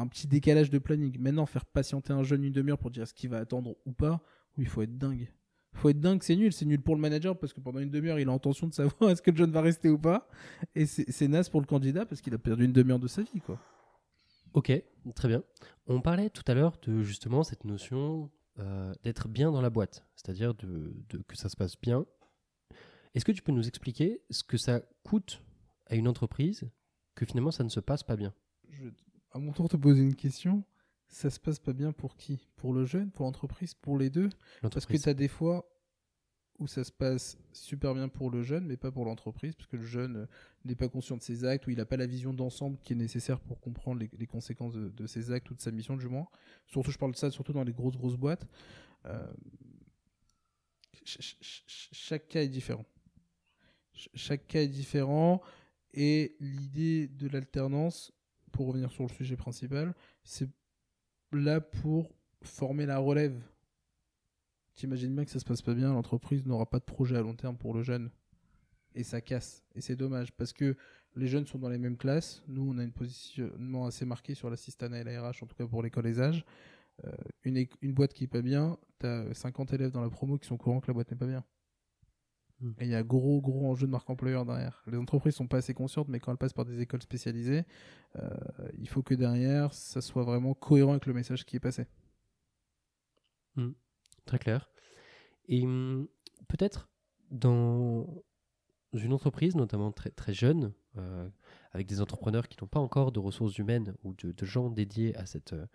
[0.09, 1.17] petit décalage de planning.
[1.19, 4.21] Maintenant, faire patienter un jeune une demi-heure pour dire ce qu'il va attendre ou pas,
[4.59, 5.29] oui, il faut être dingue.
[5.73, 6.53] faut être dingue, c'est nul.
[6.53, 8.95] C'est nul pour le manager parce que pendant une demi-heure, il a intention de savoir
[9.11, 10.29] est-ce que le jeune va rester ou pas.
[10.75, 13.41] Et c'est naze pour le candidat parce qu'il a perdu une demi-heure de sa vie,
[13.41, 13.59] quoi.
[14.55, 14.71] Ok,
[15.15, 15.43] très bien.
[15.87, 20.05] On parlait tout à l'heure de justement cette notion euh, d'être bien dans la boîte,
[20.15, 20.93] c'est-à-dire de-
[21.27, 22.05] que ça se passe bien.
[23.15, 25.43] Est-ce que tu peux nous expliquer ce que ça coûte
[25.87, 26.71] à une entreprise
[27.15, 28.35] que finalement ça ne se passe pas bien?
[28.71, 28.93] Je vais
[29.33, 30.65] à mon tour te poser une question.
[31.09, 32.49] Ça se passe pas bien pour qui?
[32.57, 34.31] Pour le jeune, pour l'entreprise, pour les deux?
[34.63, 35.69] Parce que tu as des fois,
[36.59, 39.77] où ça se passe super bien pour le jeune, mais pas pour l'entreprise, parce que
[39.77, 40.27] le jeune euh,
[40.65, 42.97] n'est pas conscient de ses actes, ou il n'a pas la vision d'ensemble qui est
[42.97, 46.29] nécessaire pour comprendre les, conséquences de, ses actes ou de sa mission, du moins.
[46.67, 48.47] Surtout, je parle de ça surtout dans les grosses, grosses boîtes.
[49.07, 49.33] Euh,
[51.05, 52.87] chaque cas est différent.
[53.95, 55.43] Chaque cas est différent,
[55.95, 58.13] et l'idée de l'alternance,
[58.51, 60.49] pour revenir sur le sujet principal, c'est
[61.33, 63.41] là pour former la relève
[64.75, 67.35] T'imagines bien que ça se passe pas bien, l'entreprise n'aura pas de projet à long
[67.35, 68.11] terme pour le jeune.
[68.95, 69.63] Et ça casse.
[69.75, 70.77] Et c'est dommage parce que
[71.15, 72.43] les jeunes sont dans les mêmes classes.
[72.49, 75.67] Nous, on a un positionnement assez marqué sur l'assistante et la RH, en tout cas
[75.67, 76.45] pour l'école âges.
[77.05, 77.11] Euh,
[77.45, 80.59] une, une, boîte qui est pas bien, t'as 50 élèves dans la promo qui sont
[80.59, 81.45] courants que la boîte n'est pas bien.
[82.63, 82.73] Hmm.
[82.79, 84.83] Et il y a gros, gros enjeu de marque employeur derrière.
[84.87, 87.65] Les entreprises sont pas assez conscientes, mais quand elles passent par des écoles spécialisées,
[88.17, 88.31] euh,
[88.79, 91.87] il faut que derrière, ça soit vraiment cohérent avec le message qui est passé.
[93.57, 93.73] Hmm.
[94.25, 94.71] Très clair.
[95.49, 96.07] Et hum,
[96.49, 96.89] peut-être
[97.33, 98.07] dans
[98.93, 101.29] une entreprise, notamment très, très jeune, euh,
[101.73, 105.27] avec des entrepreneurs qui n'ont pas encore de ressources humaines ou de, gens dédiés à,
[105.27, 105.67] cette, euh,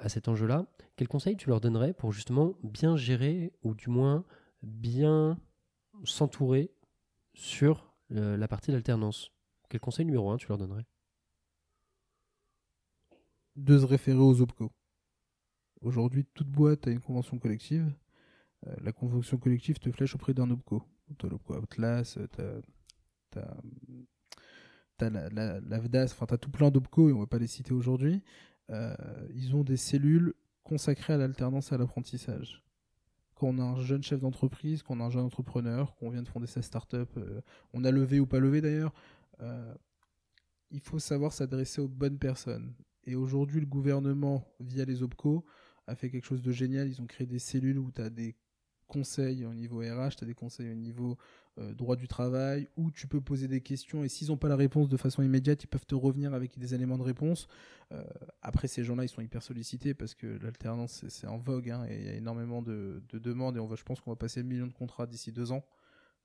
[0.00, 0.66] à cet enjeu-là,
[0.96, 4.24] quel conseil tu leur donnerais pour justement bien gérer ou du moins
[4.62, 5.38] bien
[6.04, 6.70] s'entourer
[7.34, 9.30] sur la partie d'alternance
[9.68, 10.86] Quel conseil numéro un tu leur donnerais?
[13.56, 14.72] De se référer aux OPCO.
[15.80, 17.92] Aujourd'hui, toute boîte a une convention collective.
[18.66, 20.82] Euh, la convention collective te flèche auprès d'un OPCO.
[21.18, 22.60] Tu as l'OPCO Outlast, tu as,
[25.00, 27.72] la, la, VDAS, enfin, tu as tout plein d'OPCO et on va pas les citer
[27.72, 28.22] aujourd'hui.
[28.70, 28.94] Euh,
[29.34, 30.34] ils ont des cellules
[30.64, 32.62] consacrées à l'alternance et à l'apprentissage.
[33.38, 36.22] Quand on a un jeune chef d'entreprise, quand on a un jeune entrepreneur, qu'on vient
[36.22, 37.40] de fonder sa start-up, euh,
[37.72, 38.92] on a levé ou pas levé d'ailleurs,
[40.70, 42.74] il faut savoir s'adresser aux bonnes personnes.
[43.04, 45.44] Et aujourd'hui, le gouvernement, via les OPCO,
[45.86, 46.88] a fait quelque chose de génial.
[46.88, 48.36] Ils ont créé des cellules où tu as des
[48.88, 51.16] conseils au niveau RH, tu as des conseils au niveau
[51.58, 54.56] euh, droit du travail, où tu peux poser des questions et s'ils n'ont pas la
[54.56, 57.46] réponse de façon immédiate, ils peuvent te revenir avec des éléments de réponse.
[57.92, 58.02] Euh,
[58.42, 61.96] après, ces gens-là, ils sont hyper sollicités parce que l'alternance, c'est en vogue hein, et
[61.96, 64.48] il y a énormément de, demandes et on va, je pense qu'on va passer le
[64.48, 65.64] million de contrats d'ici deux ans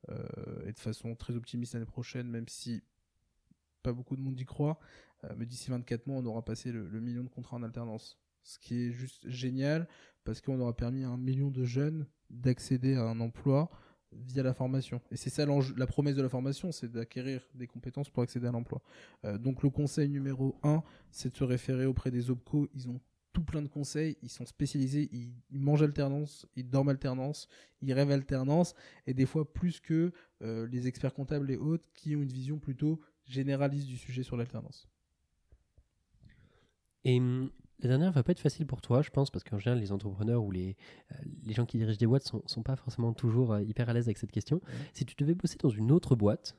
[0.09, 0.23] euh,
[0.65, 2.81] et de façon très optimiste l'année prochaine, même si
[3.83, 4.79] pas beaucoup de monde y croit.
[5.35, 8.83] mais d'ici 24 mois, on aura passé le million de contrats en alternance ce qui
[8.83, 9.87] est juste génial
[10.23, 13.69] parce qu'on aura permis à un million de jeunes d'accéder à un emploi
[14.11, 15.01] via la formation.
[15.11, 18.51] Et c'est ça la promesse de la formation, c'est d'acquérir des compétences pour accéder à
[18.51, 18.81] l'emploi.
[19.25, 22.69] Euh, donc le conseil numéro un, c'est de se référer auprès des OPCO.
[22.73, 22.99] Ils ont
[23.31, 27.47] tout plein de conseils, ils sont spécialisés, ils, mangent alternance, ils dorment alternance,
[27.81, 28.75] ils rêvent alternance,
[29.07, 30.11] et des fois plus que
[30.43, 34.37] euh, les experts comptables et autres qui ont une vision plutôt généraliste du sujet sur
[34.37, 34.87] l'alternance.
[37.05, 37.49] Et hum,
[37.83, 40.43] la dernière va pas être facile pour toi, je pense, parce qu'en général, les entrepreneurs
[40.43, 40.75] ou les,
[41.11, 43.93] euh, les gens qui dirigent des boîtes sont, sont pas forcément toujours euh, hyper à
[43.93, 44.61] l'aise avec cette question.
[44.93, 46.55] Si tu devais bosser dans une autre boîte,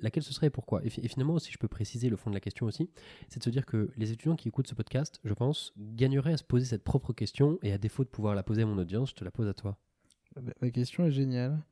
[0.00, 0.84] laquelle ce serait et pourquoi?
[0.84, 2.90] Et, finalement, si je peux préciser le fond de la question aussi,
[3.28, 6.36] c'est de se dire que les étudiants qui écoutent ce podcast, je pense, gagneraient à
[6.36, 9.10] se poser cette propre question et à défaut de pouvoir la poser à mon audience,
[9.10, 9.78] je te la pose à toi.
[10.60, 11.62] La question est géniale.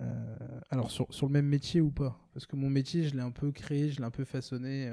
[0.00, 2.18] Euh, alors, sur, sur, le même métier ou pas?
[2.32, 4.90] Parce que mon métier, je l'ai un peu créé, je l'ai un peu façonné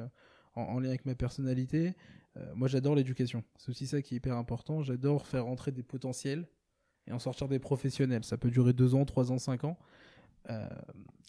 [0.56, 1.96] en, en, lien avec ma personnalité.
[2.38, 3.44] Euh, moi, j'adore l'éducation.
[3.58, 4.84] C'est aussi ça qui est hyper important.
[4.84, 6.48] J'adore faire rentrer des potentiels
[7.08, 8.24] et en sortir des professionnels.
[8.24, 9.78] Ça peut durer deux ans, trois ans, cinq ans.
[10.50, 10.68] Euh,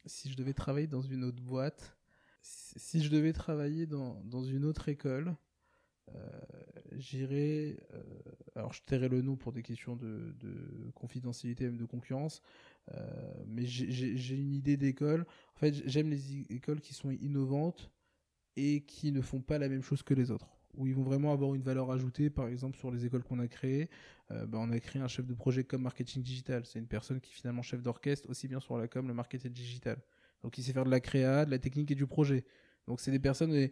[0.06, 1.96] si je devais travailler dans une autre boîte,
[2.40, 5.36] si je devais travailler dans, dans une autre école,
[6.14, 6.40] euh,
[6.92, 7.76] j'irais.
[8.54, 12.42] alors, je tairais le nom pour des questions de, de confidentialité, même de concurrence.
[13.46, 15.26] mais j'ai une idée d'école.
[15.56, 17.90] En fait, j'aime les écoles qui sont innovantes
[18.56, 21.32] et qui ne font pas la même chose que les autres où ils vont vraiment
[21.32, 22.30] avoir une valeur ajoutée.
[22.30, 23.90] Par exemple, sur les écoles qu'on a créées,
[24.30, 26.64] euh, bah, on a créé un chef de projet comme marketing digital.
[26.64, 29.52] C'est une personne qui est finalement chef d'orchestre, aussi bien sur la com, le marketing
[29.52, 29.98] digital.
[30.42, 32.44] Donc il sait faire de la créa, de la technique et du projet.
[32.86, 33.68] Donc c'est des personnes, euh,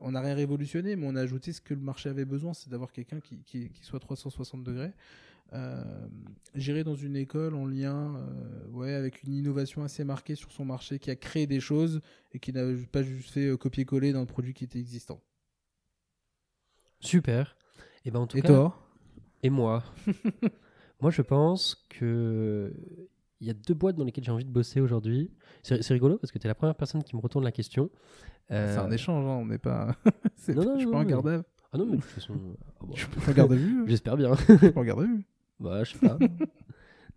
[0.00, 2.70] on n'a rien révolutionné, mais on a ajouté ce que le marché avait besoin, c'est
[2.70, 4.92] d'avoir quelqu'un qui, soit 360 degrés.
[5.52, 5.82] Euh,
[6.54, 8.24] J'irai dans une école en lien
[8.82, 12.00] avec une innovation assez marquée sur son marché, qui a créé des choses
[12.32, 12.62] et qui n'a
[12.92, 15.20] pas juste fait copier-coller d'un produit qui était existant.
[17.00, 17.56] Super.
[18.04, 18.76] Et ben en tout et cas, toi?
[19.42, 19.82] Et moi.
[21.00, 22.72] moi, je pense que
[23.40, 25.30] il y a deux boîtes dans lesquelles j'ai envie de bosser aujourd'hui.
[25.62, 27.90] C'est rigolo parce que tu es la première personne qui me retourne la question.
[28.50, 29.96] Euh, c'est un échange, hein, on n'est pas.
[30.48, 31.42] non, non, je suis pas un garde à
[31.72, 32.34] Ah non, mais de toute façon.
[32.82, 33.84] Ah je suis pas un garde à vue.
[33.86, 34.34] J'espère bien.
[34.34, 35.24] je suis pas un garde à vue.
[35.58, 36.18] Bah, je sais pas.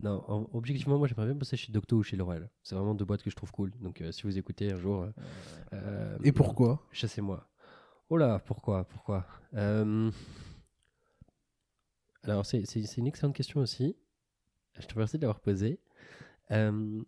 [0.01, 2.49] non, objectivement, moi j'aimerais bien bosser chez Docto ou chez Laurel.
[2.61, 3.71] C'est vraiment deux boîtes que je trouve cool.
[3.81, 5.07] Donc euh, si vous écoutez un jour.
[5.73, 6.85] Euh, Et pourquoi?
[6.91, 7.47] Chassez-moi.
[8.13, 9.25] Oh là, pourquoi Pourquoi?
[9.55, 10.11] Euh,
[12.21, 12.61] Alors, c'est
[12.95, 13.97] une excellente question aussi.
[14.77, 15.79] Je te remercie de l'avoir posée.
[16.51, 17.01] Euh,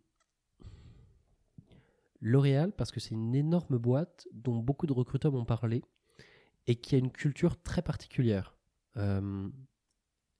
[2.22, 5.84] L'Oréal, parce que c'est une énorme boîte dont beaucoup de recruteurs m'ont parlé
[6.66, 8.58] et qui a une culture très particulière.
[8.98, 9.48] Euh,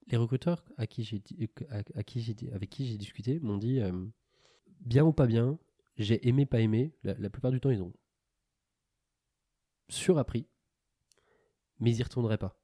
[0.08, 1.22] les recruteurs à qui j'ai,
[1.70, 3.82] avec qui j'ai discuté m'ont dit
[4.80, 5.60] bien ou pas bien,
[5.98, 6.92] j'ai aimé, pas aimé.
[7.04, 7.94] La, plupart du temps, ils ont
[9.90, 10.48] surappris,
[11.80, 12.60] mais ils n'y retourneraient pas.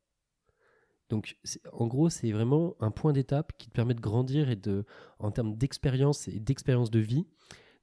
[1.09, 1.37] Donc,
[1.73, 4.85] en gros, c'est vraiment un point d'étape qui te permet de grandir et de,
[5.19, 7.25] en termes d'expérience et d'expérience de vie,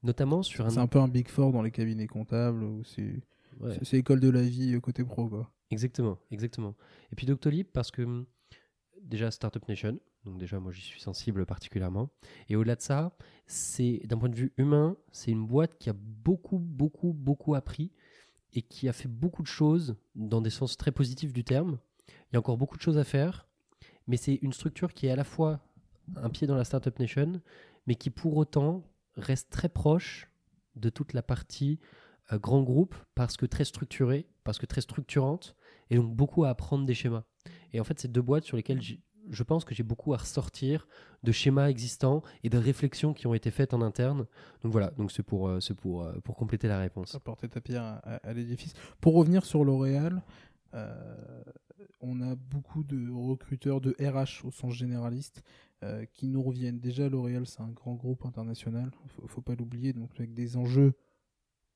[0.02, 0.70] notamment sur un.
[0.70, 3.20] C'est un peu un big four dans les cabinets comptables où c'est.
[3.82, 5.50] C'est l'école de la vie euh, côté pro, quoi.
[5.70, 6.74] Exactement, exactement.
[7.12, 8.24] Et puis Doctolib, parce que
[9.02, 12.10] déjà Startup Nation, donc déjà moi j'y suis sensible particulièrement.
[12.48, 13.16] Et au-delà de ça,
[13.46, 17.92] c'est d'un point de vue humain, c'est une boîte qui a beaucoup, beaucoup, beaucoup appris
[18.54, 21.78] et qui a fait beaucoup de choses dans des sens très positifs du terme.
[22.08, 23.46] Il y a encore beaucoup de choses à faire,
[24.06, 25.60] mais c'est une structure qui est à la fois
[26.16, 27.40] un pied dans la Startup Nation,
[27.86, 28.82] mais qui pour autant
[29.16, 30.28] reste très proche
[30.76, 31.78] de toute la partie
[32.32, 35.56] euh, grand groupe parce que très structurée, parce que très structurante,
[35.90, 37.24] et donc beaucoup à apprendre des schémas.
[37.72, 38.80] Et en fait, c'est deux boîtes sur lesquelles
[39.30, 40.86] je pense que j'ai beaucoup à ressortir
[41.22, 44.26] de schémas existants et de réflexions qui ont été faites en interne.
[44.62, 47.16] Donc voilà, donc c'est pour, euh, pour, euh, pour compléter la réponse.
[47.50, 48.74] Ta pierre à, l'édifice.
[49.00, 50.22] Pour revenir sur L'Oréal,
[52.00, 55.42] on a beaucoup de recruteurs de RH au sens généraliste
[56.12, 56.78] qui nous reviennent.
[56.78, 58.90] Déjà, L'Oréal, c'est un grand groupe international,
[59.22, 60.94] ne faut, pas l'oublier, donc avec des enjeux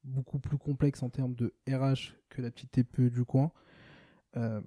[0.04, 3.52] beaucoup plus complexe en termes de RH que la petite TPE du coin.
[4.36, 4.60] Euh,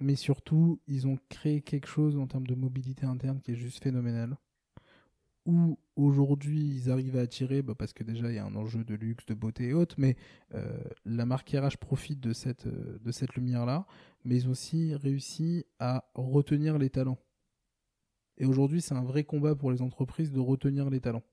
[0.00, 3.82] mais surtout, ils ont créé quelque chose en termes de mobilité interne qui est juste
[3.82, 4.36] phénoménal.
[5.44, 8.84] Où aujourd'hui, ils arrivent à attirer, bah, parce que déjà, il y a un enjeu
[8.84, 10.16] de luxe, de beauté et autres, mais
[10.54, 13.86] euh, la marque RH profite de cette, euh, de cette lumière-là,
[14.24, 17.18] mais ils ont aussi réussi à retenir les talents.
[18.36, 21.24] Et aujourd'hui, c'est un vrai combat pour les entreprises de retenir les talents.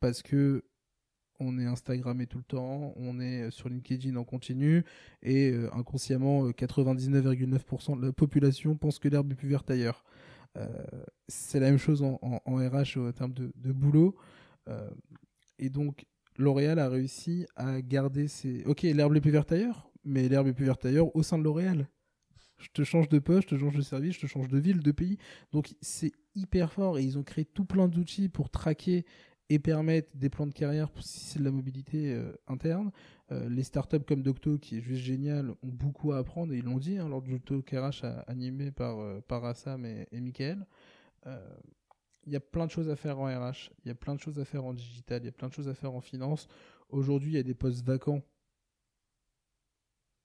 [0.00, 0.64] Parce que
[1.40, 4.84] on est Instagrammé tout le temps, on est euh, sur LinkedIn en continu,
[5.22, 10.04] et euh, inconsciemment, 99,9% euh, de la population pense que l'herbe est plus verte ailleurs.
[11.26, 14.14] c'est la même chose en, RH au terme de, boulot.
[15.58, 16.06] et donc,
[16.36, 18.64] L'Oréal a réussi à garder ses...
[18.64, 21.44] Ok, l'herbe est plus verte ailleurs, mais l'herbe est plus verte ailleurs au sein de
[21.44, 21.88] L'Oréal.
[22.58, 24.80] Je te change de poste, je te change de service, je te change de ville,
[24.80, 25.18] de pays.
[25.52, 29.04] Donc c'est hyper fort et ils ont créé tout plein d'outils pour traquer
[29.50, 32.90] et permettre des plans de carrière si c'est de la mobilité euh, interne.
[33.30, 36.64] Euh, les startups comme Docto, qui est juste génial, ont beaucoup à apprendre et ils
[36.64, 40.66] l'ont dit hein, lors du Docto RH animé par, euh, par Assam et, et Michael.
[42.26, 44.20] Il y a plein de choses à faire en RH, il y a plein de
[44.20, 46.48] choses à faire en digital, il y a plein de choses à faire en finance.
[46.88, 48.22] Aujourd'hui, il y a des postes vacants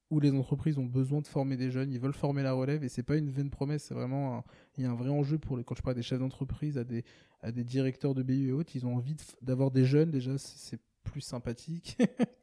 [0.10, 2.90] où les entreprises ont besoin de former des jeunes, ils veulent former la relève et
[2.90, 4.44] c'est pas une vaine promesse, c'est vraiment
[4.78, 6.84] il y a un vrai enjeu pour les quand je parle des chefs d'entreprise à
[6.84, 7.04] des
[7.42, 10.80] à des directeurs de BU et autres, ils ont envie d'avoir des jeunes déjà c'est
[11.04, 11.98] plus sympathique.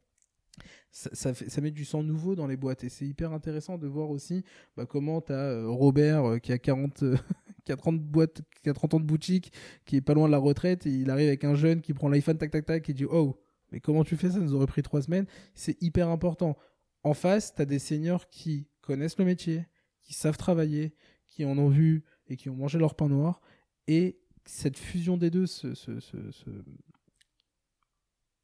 [0.91, 4.09] ça, ça, met du sang nouveau dans les boîtes et c'est hyper intéressant de voir
[4.09, 4.43] aussi
[4.75, 7.03] bah, comment tu as euh, Robert euh, qui a 40
[7.65, 9.51] qui a 30 boîtes qui a 30 ans de boutique
[9.85, 12.09] qui est pas loin de la retraite et il arrive avec un jeune qui prend
[12.09, 13.37] l'iPhone tac tac tac et dit "Oh,
[13.71, 16.57] mais comment tu fais Ça nous aurait pris trois semaines." C'est hyper important
[17.07, 19.65] en face, tu as des seniors qui connaissent le métier,
[20.03, 20.93] qui savent travailler,
[21.27, 23.41] qui en ont vu et qui ont mangé leur pain noir.
[23.87, 25.67] Et cette fusion des deux, ce,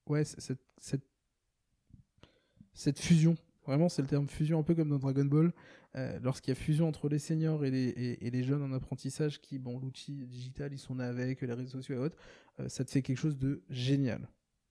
[0.07, 0.59] ouais, cette,
[2.73, 3.35] cette, fusion,
[3.65, 5.53] vraiment c'est le terme fusion, un peu comme dans Dragon Ball,
[5.95, 9.41] euh, lorsqu'il y a fusion entre les seniors et les, et, les, jeunes en apprentissage
[9.41, 12.17] qui, bon, l'outil digital, ils sont avec, les réseaux sociaux et autres,
[12.59, 14.27] euh, ça te fait quelque chose de génial.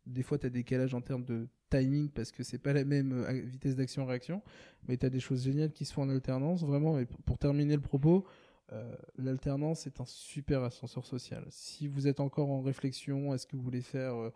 [0.06, 2.84] Des fois, tu as des décalage en termes de timing parce que c'est pas la
[2.84, 4.42] même euh, vitesse d'action-réaction,
[4.88, 6.62] mais tu as des choses géniales qui se font en alternance.
[6.64, 8.26] Vraiment, et pour terminer le propos,
[8.72, 11.44] euh, l'alternance est un super ascenseur social.
[11.50, 14.30] Si vous êtes encore en réflexion, est-ce que vous voulez faire euh,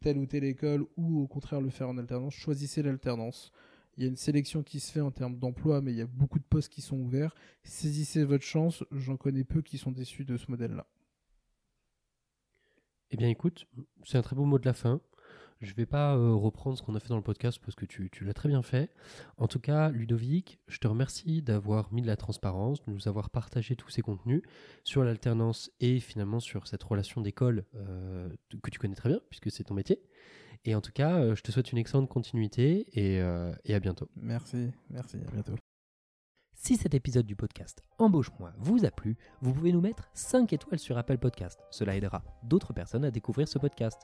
[0.00, 3.52] telle ou telle école ou au contraire le faire en alternance, choisissez l'alternance.
[3.96, 6.06] Il y a une sélection qui se fait en termes d'emploi, mais il y a
[6.06, 7.34] beaucoup de postes qui sont ouverts.
[7.62, 8.84] Saisissez votre chance.
[8.90, 10.86] J'en connais peu qui sont déçus de ce modèle-là.
[13.10, 13.66] Eh bien, écoute,
[14.04, 15.02] c'est un très beau mot de la fin.
[15.62, 17.86] Je ne vais pas euh, reprendre ce qu'on a fait dans le podcast parce que
[17.86, 18.90] tu, l'as très bien fait.
[19.38, 23.30] En tout cas, Ludovic, je te remercie d'avoir mis de la transparence, de nous avoir
[23.30, 24.42] partagé tous ces contenus
[24.82, 28.28] sur l'alternance et finalement sur cette relation d'école euh,
[28.60, 30.02] que tu connais très bien puisque c'est ton métier.
[30.64, 33.18] Et en tout cas, euh, je te souhaite une excellente continuité et,
[33.64, 34.08] et à bientôt.
[34.16, 35.54] Merci, merci, à bientôt.
[36.54, 40.80] Si cet épisode du podcast Embauche-moi vous a plu, vous pouvez nous mettre 5 étoiles
[40.80, 41.60] sur Apple Podcast.
[41.70, 44.02] Cela aidera d'autres personnes à découvrir ce podcast.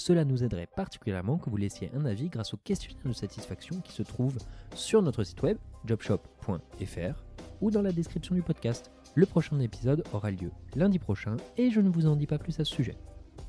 [0.00, 3.92] Cela nous aiderait particulièrement que vous laissiez un avis grâce au questionnaire de satisfaction qui
[3.92, 4.38] se trouve
[4.74, 7.22] sur notre site web jobshop.fr
[7.60, 8.90] ou dans la description du podcast.
[9.14, 12.58] Le prochain épisode aura lieu lundi prochain et je ne vous en dis pas plus
[12.58, 12.96] à ce sujet.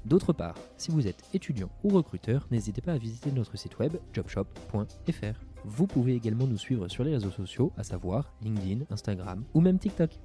[0.04, 3.96] D'autre part, si vous êtes étudiant ou recruteur, n'hésitez pas à visiter notre site web
[4.12, 5.40] jobshop.fr.
[5.64, 9.80] Vous pouvez également nous suivre sur les réseaux sociaux, à savoir LinkedIn, Instagram ou même
[9.80, 10.20] TikTok.